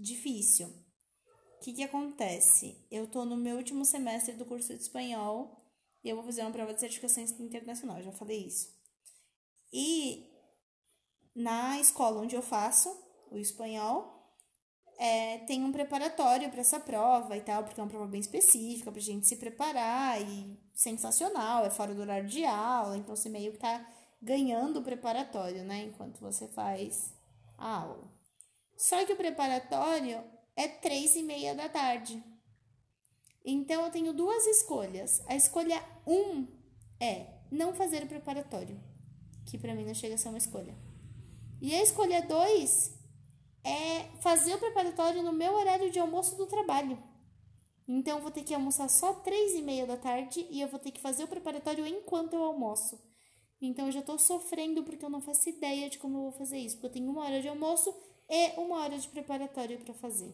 Difícil. 0.00 0.66
O 0.66 1.60
que, 1.62 1.74
que 1.74 1.82
acontece? 1.82 2.86
Eu 2.90 3.06
tô 3.06 3.26
no 3.26 3.36
meu 3.36 3.58
último 3.58 3.84
semestre 3.84 4.34
do 4.34 4.46
curso 4.46 4.74
de 4.74 4.80
espanhol 4.80 5.62
e 6.02 6.08
eu 6.08 6.16
vou 6.16 6.24
fazer 6.24 6.40
uma 6.40 6.50
prova 6.50 6.72
de 6.72 6.80
certificação 6.80 7.22
internacional, 7.22 8.02
já 8.02 8.10
falei 8.10 8.46
isso. 8.46 8.74
E 9.70 10.26
na 11.36 11.78
escola 11.78 12.22
onde 12.22 12.34
eu 12.34 12.40
faço 12.40 12.88
o 13.30 13.36
espanhol, 13.36 14.34
é, 14.98 15.38
tem 15.40 15.62
um 15.62 15.70
preparatório 15.70 16.50
para 16.50 16.62
essa 16.62 16.80
prova 16.80 17.36
e 17.36 17.42
tal, 17.42 17.62
porque 17.62 17.78
é 17.78 17.82
uma 17.82 17.90
prova 17.90 18.06
bem 18.06 18.20
específica 18.20 18.90
pra 18.90 19.00
gente 19.02 19.26
se 19.26 19.36
preparar 19.36 20.18
e 20.22 20.58
sensacional, 20.72 21.66
é 21.66 21.70
fora 21.70 21.94
do 21.94 22.00
horário 22.00 22.26
de 22.26 22.42
aula, 22.46 22.96
então 22.96 23.14
você 23.14 23.28
meio 23.28 23.52
que 23.52 23.58
tá 23.58 23.86
ganhando 24.22 24.78
o 24.78 24.82
preparatório, 24.82 25.62
né, 25.62 25.82
enquanto 25.82 26.18
você 26.20 26.48
faz 26.48 27.12
a 27.58 27.82
aula. 27.82 28.19
Só 28.80 29.04
que 29.04 29.12
o 29.12 29.16
preparatório 29.16 30.24
é 30.56 30.66
três 30.66 31.14
e 31.14 31.22
meia 31.22 31.54
da 31.54 31.68
tarde. 31.68 32.24
Então 33.44 33.84
eu 33.84 33.90
tenho 33.90 34.14
duas 34.14 34.46
escolhas. 34.46 35.22
A 35.26 35.36
escolha 35.36 35.84
um 36.06 36.46
é 36.98 37.26
não 37.50 37.74
fazer 37.74 38.02
o 38.02 38.06
preparatório, 38.06 38.80
que 39.44 39.58
para 39.58 39.74
mim 39.74 39.84
não 39.84 39.92
chega 39.92 40.14
a 40.14 40.18
ser 40.18 40.30
uma 40.30 40.38
escolha. 40.38 40.74
E 41.60 41.74
a 41.74 41.82
escolha 41.82 42.22
dois 42.22 42.98
é 43.62 44.04
fazer 44.22 44.54
o 44.54 44.58
preparatório 44.58 45.22
no 45.22 45.32
meu 45.34 45.52
horário 45.56 45.90
de 45.90 45.98
almoço 45.98 46.34
do 46.36 46.46
trabalho. 46.46 46.98
Então 47.86 48.16
eu 48.16 48.22
vou 48.22 48.30
ter 48.30 48.44
que 48.44 48.54
almoçar 48.54 48.88
só 48.88 49.12
três 49.12 49.52
e 49.52 49.60
meia 49.60 49.86
da 49.86 49.98
tarde 49.98 50.46
e 50.48 50.58
eu 50.58 50.68
vou 50.68 50.80
ter 50.80 50.90
que 50.90 51.02
fazer 51.02 51.24
o 51.24 51.28
preparatório 51.28 51.86
enquanto 51.86 52.32
eu 52.32 52.42
almoço. 52.42 52.98
Então 53.60 53.84
eu 53.84 53.92
já 53.92 54.00
tô 54.00 54.16
sofrendo 54.16 54.82
porque 54.82 55.04
eu 55.04 55.10
não 55.10 55.20
faço 55.20 55.50
ideia 55.50 55.90
de 55.90 55.98
como 55.98 56.16
eu 56.16 56.22
vou 56.22 56.32
fazer 56.32 56.56
isso. 56.56 56.76
Porque 56.76 56.86
eu 56.86 56.92
tenho 56.92 57.10
uma 57.10 57.24
hora 57.24 57.42
de 57.42 57.48
almoço 57.48 57.94
e 58.30 58.60
uma 58.60 58.76
hora 58.76 58.96
de 58.96 59.08
preparatório 59.08 59.80
para 59.80 59.92
fazer. 59.92 60.32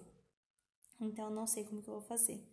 Então 1.00 1.24
eu 1.24 1.30
não 1.30 1.46
sei 1.46 1.64
como 1.64 1.82
que 1.82 1.88
eu 1.88 1.94
vou 1.94 2.02
fazer. 2.02 2.46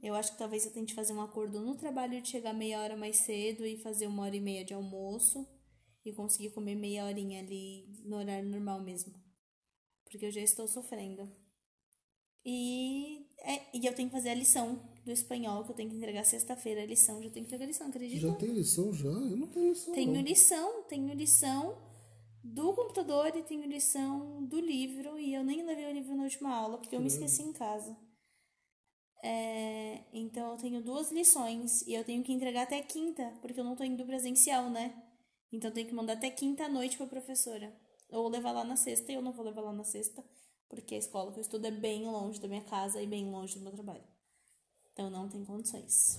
Eu 0.00 0.14
acho 0.14 0.32
que 0.32 0.38
talvez 0.38 0.64
eu 0.64 0.72
tente 0.72 0.94
fazer 0.94 1.12
um 1.12 1.20
acordo 1.20 1.60
no 1.60 1.74
trabalho 1.74 2.22
de 2.22 2.28
chegar 2.28 2.52
meia 2.52 2.80
hora 2.80 2.96
mais 2.96 3.16
cedo 3.16 3.66
e 3.66 3.76
fazer 3.76 4.06
uma 4.06 4.22
hora 4.22 4.36
e 4.36 4.40
meia 4.40 4.64
de 4.64 4.72
almoço 4.72 5.44
e 6.04 6.12
conseguir 6.12 6.50
comer 6.50 6.76
meia 6.76 7.04
horinha 7.04 7.40
ali 7.40 7.88
no 8.04 8.16
horário 8.16 8.48
normal 8.48 8.80
mesmo. 8.80 9.12
Porque 10.04 10.26
eu 10.26 10.30
já 10.30 10.40
estou 10.40 10.68
sofrendo. 10.68 11.28
E, 12.44 13.26
é, 13.40 13.76
e 13.76 13.84
eu 13.84 13.94
tenho 13.94 14.08
que 14.08 14.14
fazer 14.14 14.30
a 14.30 14.34
lição 14.34 14.80
do 15.04 15.10
espanhol, 15.10 15.64
que 15.64 15.72
eu 15.72 15.74
tenho 15.74 15.90
que 15.90 15.96
entregar 15.96 16.24
sexta-feira 16.24 16.82
a 16.82 16.86
lição. 16.86 17.20
Já 17.20 17.30
tenho 17.30 17.44
que 17.44 17.52
entregar 17.52 17.64
a 17.64 17.66
lição, 17.66 17.88
acredita? 17.88 18.28
Já 18.28 18.34
tem 18.36 18.52
lição 18.52 18.92
já? 18.94 19.08
Eu 19.08 19.36
não 19.36 19.48
tenho 19.48 19.70
lição. 19.70 19.92
Tenho 19.92 20.12
não. 20.12 20.20
lição, 20.22 20.82
tenho 20.84 21.14
lição 21.14 21.87
do 22.42 22.72
computador 22.72 23.34
e 23.36 23.42
tenho 23.42 23.66
lição 23.66 24.44
do 24.44 24.60
livro. 24.60 25.18
E 25.18 25.34
eu 25.34 25.44
nem 25.44 25.64
levei 25.64 25.86
o 25.86 25.92
livro 25.92 26.14
na 26.14 26.24
última 26.24 26.54
aula, 26.54 26.78
porque 26.78 26.94
eu 26.94 27.00
me 27.00 27.08
esqueci 27.08 27.42
em 27.42 27.52
casa. 27.52 27.96
É, 29.22 30.04
então 30.12 30.52
eu 30.52 30.56
tenho 30.56 30.82
duas 30.82 31.10
lições 31.10 31.82
e 31.82 31.94
eu 31.94 32.04
tenho 32.04 32.22
que 32.22 32.32
entregar 32.32 32.62
até 32.62 32.80
quinta, 32.80 33.32
porque 33.40 33.58
eu 33.58 33.64
não 33.64 33.74
tô 33.74 33.82
indo 33.82 34.04
presencial, 34.04 34.70
né? 34.70 34.94
Então 35.52 35.70
eu 35.70 35.74
tenho 35.74 35.88
que 35.88 35.94
mandar 35.94 36.12
até 36.14 36.30
quinta 36.30 36.64
à 36.64 36.68
noite 36.68 36.96
pra 36.96 37.06
professora. 37.06 37.74
Ou 38.10 38.28
levar 38.28 38.52
lá 38.52 38.64
na 38.64 38.76
sexta, 38.76 39.12
e 39.12 39.14
eu 39.14 39.22
não 39.22 39.32
vou 39.32 39.44
levar 39.44 39.60
lá 39.60 39.72
na 39.72 39.84
sexta, 39.84 40.24
porque 40.68 40.94
a 40.94 40.98
escola 40.98 41.32
que 41.32 41.38
eu 41.38 41.42
estudo 41.42 41.66
é 41.66 41.70
bem 41.70 42.06
longe 42.06 42.40
da 42.40 42.48
minha 42.48 42.64
casa 42.64 43.02
e 43.02 43.06
bem 43.06 43.30
longe 43.30 43.58
do 43.58 43.64
meu 43.64 43.72
trabalho. 43.72 44.04
Então 44.92 45.10
não 45.10 45.28
tem 45.28 45.44
condições. 45.44 46.18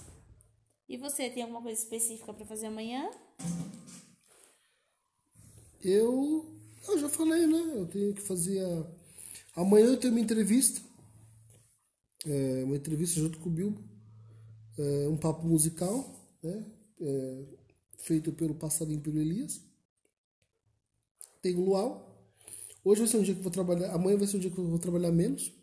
E 0.88 0.97
você 0.97 1.29
tem 1.29 1.43
alguma 1.43 1.62
coisa 1.62 1.82
específica 1.82 2.34
para 2.34 2.45
fazer 2.45 2.67
amanhã? 2.67 3.10
Eu, 5.82 6.46
eu 6.88 7.00
já 7.00 7.10
falei, 7.10 7.48
né? 7.48 7.74
Eu 7.76 7.86
tenho 7.88 8.13
que 8.13 8.22
fazer 8.22 8.60
a... 8.60 9.62
Amanhã 9.62 9.88
eu 9.88 9.98
tenho 9.98 10.13
uma 10.13 10.20
entrevista. 10.20 10.82
É, 12.26 12.63
uma 12.65 12.76
entrevista 12.76 13.20
junto 13.20 13.39
com 13.39 13.50
o 13.50 13.52
Bilbo. 13.52 13.82
É, 14.78 15.08
um 15.08 15.18
papo 15.18 15.48
musical, 15.48 16.13
né? 16.44 16.65
É, 17.02 17.46
feito 17.98 18.32
pelo 18.34 18.56
Passarinho 18.56 19.02
pelo 19.02 19.20
Elias. 19.20 19.62
Tem 21.42 21.56
o 21.56 21.62
Luau. 21.62 22.06
Hoje 22.84 23.02
vai 23.02 23.10
ser 23.10 23.18
um 23.18 23.24
dia 23.24 23.34
que 23.34 23.39
eu 23.39 23.44
vou 23.44 23.52
trabalhar. 23.52 23.94
Amanhã 23.94 24.18
vai 24.18 24.28
ser 24.28 24.38
um 24.38 24.39
dia 24.42 24.52
que 24.52 24.58
eu 24.58 24.68
vou 24.68 24.80
trabalhar 24.80 25.12
menos. 25.12 25.54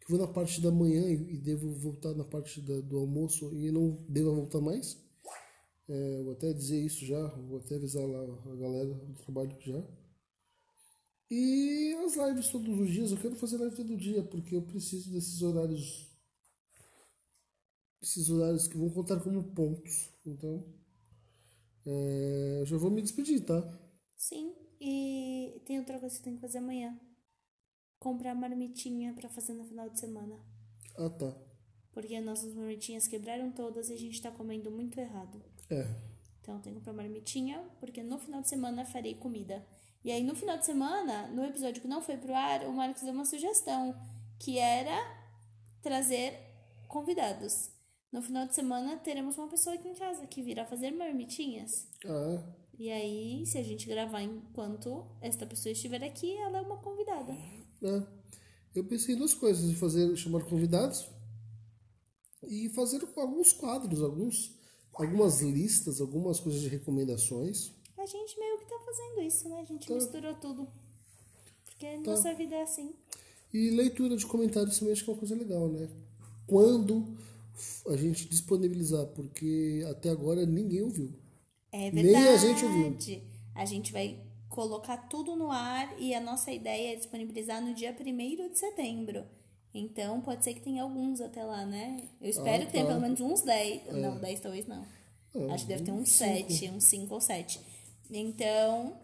Que 0.00 0.10
vou 0.10 0.18
na 0.18 0.26
parte 0.26 0.60
da 0.62 0.70
manhã 0.70 1.06
e, 1.06 1.34
e 1.34 1.38
devo 1.38 1.70
voltar 1.74 2.14
na 2.14 2.24
parte 2.24 2.60
da, 2.62 2.80
do 2.80 2.96
almoço 2.96 3.52
e 3.54 3.70
não 3.70 3.98
devo 4.08 4.34
voltar 4.34 4.60
mais. 4.60 4.96
É, 5.88 6.22
vou 6.22 6.32
até 6.32 6.52
dizer 6.52 6.84
isso 6.84 7.06
já, 7.06 7.28
vou 7.28 7.58
até 7.58 7.76
avisar 7.76 8.06
lá 8.06 8.20
a 8.20 8.56
galera 8.56 8.92
do 8.94 9.14
trabalho 9.14 9.56
já. 9.60 9.82
E 11.30 11.94
as 12.04 12.14
lives 12.16 12.50
todos 12.50 12.78
os 12.78 12.90
dias, 12.90 13.10
eu 13.10 13.18
quero 13.18 13.36
fazer 13.36 13.58
live 13.58 13.76
todo 13.76 13.96
dia, 13.96 14.22
porque 14.22 14.54
eu 14.54 14.62
preciso 14.62 15.10
desses 15.10 15.42
horários. 15.42 16.06
Esses 18.02 18.30
horários 18.30 18.68
que 18.68 18.76
vão 18.76 18.90
contar 18.90 19.20
como 19.20 19.42
pontos. 19.52 20.10
Então, 20.24 20.64
é, 21.86 22.58
eu 22.60 22.66
já 22.66 22.76
vou 22.76 22.90
me 22.90 23.02
despedir, 23.02 23.44
tá? 23.44 23.60
Sim. 24.16 24.54
E 24.80 25.60
tem 25.64 25.78
outra 25.78 25.98
coisa 25.98 26.14
que 26.14 26.20
eu 26.20 26.24
tenho 26.24 26.36
que 26.36 26.42
fazer 26.42 26.58
amanhã. 26.58 26.98
Comprar 27.98 28.34
marmitinha 28.34 29.12
para 29.14 29.28
fazer 29.28 29.54
no 29.54 29.64
final 29.64 29.88
de 29.90 29.98
semana. 29.98 30.38
Ah, 30.96 31.10
tá. 31.10 31.34
Porque 31.92 32.20
nossas 32.20 32.54
marmitinhas 32.54 33.08
quebraram 33.08 33.50
todas 33.50 33.90
e 33.90 33.94
a 33.94 33.96
gente 33.96 34.22
tá 34.22 34.30
comendo 34.30 34.70
muito 34.70 34.98
errado. 34.98 35.42
É. 35.70 35.86
Então 36.40 36.58
tenho 36.60 36.76
que 36.76 36.80
comprar 36.80 36.94
marmitinha, 36.94 37.62
porque 37.80 38.02
no 38.02 38.18
final 38.18 38.40
de 38.40 38.48
semana 38.48 38.84
farei 38.84 39.14
comida. 39.14 39.64
E 40.04 40.10
aí 40.10 40.22
no 40.22 40.34
final 40.34 40.56
de 40.56 40.64
semana, 40.64 41.28
no 41.28 41.44
episódio 41.44 41.82
que 41.82 41.88
não 41.88 42.00
foi 42.00 42.16
pro 42.16 42.34
ar, 42.34 42.64
o 42.66 42.72
Marcos 42.72 43.02
deu 43.02 43.12
uma 43.12 43.24
sugestão, 43.24 43.94
que 44.38 44.58
era 44.58 44.96
trazer 45.82 46.38
convidados. 46.86 47.70
No 48.10 48.22
final 48.22 48.46
de 48.46 48.54
semana 48.54 48.96
teremos 48.96 49.36
uma 49.36 49.48
pessoa 49.48 49.74
aqui 49.74 49.88
em 49.88 49.94
casa 49.94 50.26
que 50.26 50.42
virá 50.42 50.64
fazer 50.64 50.90
marmitinhas. 50.92 51.86
Ah, 52.06 52.42
E 52.78 52.90
aí, 52.90 53.44
se 53.44 53.58
a 53.58 53.62
gente 53.62 53.86
gravar 53.86 54.22
enquanto 54.22 55.04
esta 55.20 55.44
pessoa 55.44 55.72
estiver 55.72 56.02
aqui, 56.02 56.34
ela 56.38 56.58
é 56.58 56.60
uma 56.62 56.78
convidada. 56.78 57.32
é. 57.82 58.18
Eu 58.74 58.84
pensei 58.84 59.14
em 59.14 59.18
duas 59.18 59.34
coisas, 59.34 59.68
em 59.68 59.74
fazer, 59.74 60.14
chamar 60.16 60.44
convidados 60.44 61.08
e 62.46 62.68
fazer 62.70 63.02
alguns 63.16 63.52
quadros, 63.52 64.00
alguns, 64.02 64.57
algumas 64.98 65.40
listas, 65.40 66.00
algumas 66.00 66.40
coisas 66.40 66.60
de 66.60 66.68
recomendações. 66.68 67.72
A 67.96 68.06
gente 68.06 68.38
meio 68.38 68.58
que 68.58 68.64
tá 68.66 68.78
fazendo 68.84 69.22
isso, 69.22 69.48
né? 69.48 69.60
A 69.60 69.64
gente 69.64 69.86
Tá. 69.86 69.94
misturou 69.94 70.34
tudo. 70.34 70.68
Porque 71.64 71.96
nossa 71.98 72.34
vida 72.34 72.56
é 72.56 72.62
assim. 72.62 72.92
E 73.52 73.70
leitura 73.70 74.16
de 74.16 74.26
comentários 74.26 74.78
também 74.78 74.92
acho 74.92 75.04
que 75.04 75.10
é 75.10 75.12
uma 75.12 75.18
coisa 75.18 75.34
legal, 75.34 75.68
né? 75.68 75.88
Quando 76.46 77.06
a 77.88 77.96
gente 77.96 78.28
disponibilizar, 78.28 79.06
porque 79.08 79.84
até 79.90 80.10
agora 80.10 80.44
ninguém 80.44 80.82
ouviu. 80.82 81.12
É 81.72 81.90
Nem 81.90 82.04
verdade. 82.04 82.28
a 82.28 82.36
gente 82.36 82.64
ouviu. 82.64 82.96
A 83.54 83.64
gente 83.64 83.92
vai 83.92 84.20
colocar 84.48 84.96
tudo 85.08 85.36
no 85.36 85.50
ar 85.50 85.94
e 86.00 86.14
a 86.14 86.20
nossa 86.20 86.50
ideia 86.50 86.92
é 86.92 86.96
disponibilizar 86.96 87.62
no 87.64 87.74
dia 87.74 87.94
1 87.98 88.48
de 88.50 88.58
setembro. 88.58 89.24
Então, 89.74 90.20
pode 90.20 90.42
ser 90.44 90.54
que 90.54 90.60
tenha 90.60 90.82
alguns 90.82 91.20
até 91.20 91.44
lá, 91.44 91.64
né? 91.66 92.08
Eu 92.20 92.30
espero 92.30 92.62
Ah, 92.62 92.66
tá. 92.66 92.72
pelo 92.72 93.00
menos 93.00 93.20
uns 93.20 93.42
10. 93.42 93.92
Não, 93.92 94.18
10 94.18 94.40
talvez 94.40 94.66
não. 94.66 94.84
É, 95.34 95.52
Acho 95.52 95.64
que 95.64 95.68
deve 95.68 95.84
ter 95.84 95.92
uns 95.92 96.00
uns 96.02 96.08
cinco. 96.12 96.50
7, 96.52 96.70
uns 96.70 96.84
5 96.84 97.14
ou 97.14 97.20
7. 97.20 97.60
Então, 98.10 98.98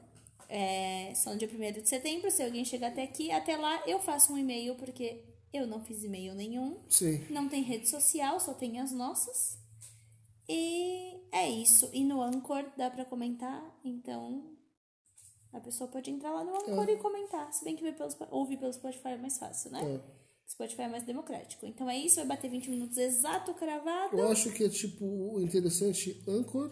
é, 0.48 1.12
só 1.14 1.30
no 1.32 1.36
dia 1.38 1.48
1 1.48 1.82
de 1.82 1.88
setembro, 1.88 2.30
se 2.30 2.42
alguém 2.42 2.64
chegar 2.64 2.88
até 2.88 3.02
aqui, 3.02 3.30
até 3.30 3.56
lá 3.56 3.82
eu 3.86 4.00
faço 4.00 4.32
um 4.32 4.38
e-mail, 4.38 4.74
porque 4.76 5.22
eu 5.52 5.66
não 5.66 5.80
fiz 5.84 6.02
e-mail 6.02 6.34
nenhum. 6.34 6.78
Sim. 6.88 7.24
Não 7.30 7.48
tem 7.48 7.62
rede 7.62 7.88
social, 7.88 8.40
só 8.40 8.54
tem 8.54 8.80
as 8.80 8.90
nossas. 8.90 9.58
E 10.48 11.14
é 11.30 11.48
isso. 11.48 11.88
E 11.92 12.04
no 12.04 12.20
Anchor 12.22 12.64
dá 12.76 12.90
pra 12.90 13.04
comentar, 13.04 13.62
então 13.84 14.50
a 15.52 15.60
pessoa 15.60 15.88
pode 15.88 16.10
entrar 16.10 16.32
lá 16.32 16.42
no 16.42 16.54
Anchor 16.56 16.88
e 16.88 16.96
comentar. 16.96 17.52
Se 17.52 17.64
bem 17.64 17.76
que 17.76 17.84
ouvir 18.30 18.56
pelo 18.56 18.72
Spotify 18.72 19.08
é 19.10 19.16
mais 19.16 19.38
fácil, 19.38 19.70
né? 19.70 19.80
É. 20.10 20.23
Spotify 20.46 20.82
é 20.82 20.88
mais 20.88 21.04
democrático. 21.04 21.66
Então 21.66 21.88
é 21.88 21.98
isso, 21.98 22.16
vai 22.16 22.26
bater 22.26 22.50
20 22.50 22.70
minutos 22.70 22.96
exato 22.96 23.54
cravado. 23.54 24.18
Eu 24.18 24.28
acho 24.28 24.52
que 24.52 24.64
é 24.64 24.68
tipo 24.68 25.40
interessante 25.40 26.22
Anchor 26.28 26.70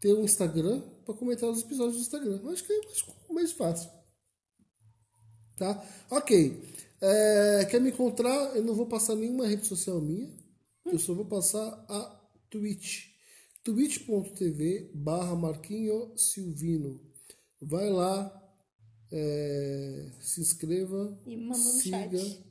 ter 0.00 0.14
um 0.14 0.24
Instagram 0.24 0.80
para 1.04 1.14
comentar 1.14 1.48
os 1.48 1.62
episódios 1.62 1.96
do 1.96 2.02
Instagram. 2.02 2.40
Eu 2.42 2.50
acho 2.50 2.64
que 2.64 2.72
é 2.72 2.78
mais, 2.84 3.04
mais 3.30 3.52
fácil. 3.52 3.90
Tá? 5.56 5.84
Ok. 6.10 6.62
É, 7.00 7.64
quer 7.70 7.80
me 7.80 7.90
encontrar? 7.90 8.56
Eu 8.56 8.62
não 8.62 8.74
vou 8.74 8.86
passar 8.86 9.14
nenhuma 9.14 9.46
rede 9.46 9.66
social 9.66 10.00
minha. 10.00 10.32
Eu 10.84 10.98
só 10.98 11.14
vou 11.14 11.26
passar 11.26 11.68
a 11.88 12.30
Twitch. 12.50 13.08
twitch.tv 13.62 14.90
barra 14.94 15.34
Marquinho 15.34 16.16
Silvino. 16.16 17.00
Vai 17.60 17.90
lá, 17.90 18.32
é, 19.12 20.12
se 20.20 20.40
inscreva, 20.40 21.20
E 21.26 21.54
siga, 21.54 22.18
chat. 22.18 22.44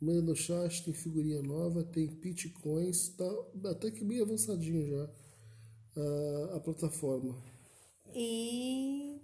Manda 0.00 0.22
no 0.22 0.36
chat, 0.36 0.84
tem 0.84 0.94
figurinha 0.94 1.42
nova, 1.42 1.84
tem 1.84 2.06
bitcoins, 2.06 3.08
tá 3.10 3.24
até 3.70 3.90
que 3.90 4.04
bem 4.04 4.20
avançadinho 4.20 4.86
já 4.86 5.10
ah, 5.96 6.56
a 6.56 6.60
plataforma. 6.60 7.36
E 8.14 9.20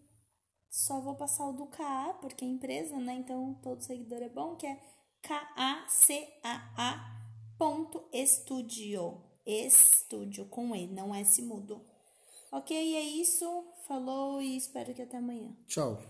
só 0.69 1.01
vou 1.01 1.15
passar 1.15 1.49
o 1.49 1.53
do 1.53 1.67
KA, 1.67 2.19
porque 2.21 2.45
é 2.45 2.49
empresa, 2.49 2.99
né? 2.99 3.15
Então 3.15 3.55
todo 3.63 3.83
seguidor 3.83 4.23
é 4.23 4.29
bom, 4.29 4.57
que 4.57 4.67
é 4.67 4.81
K-A-C-A-A 5.23 7.15
ponto 7.59 8.05
estúdio. 8.13 9.23
Estúdio 9.47 10.47
com 10.47 10.75
E, 10.75 10.87
não 10.87 11.15
S 11.15 11.43
mudo. 11.43 11.85
Ok, 12.51 12.77
é 12.77 13.03
isso. 13.03 13.47
Falou 13.87 14.41
e 14.41 14.57
espero 14.57 14.95
que 14.95 15.03
até 15.03 15.19
amanhã. 15.19 15.55
Tchau. 15.67 16.01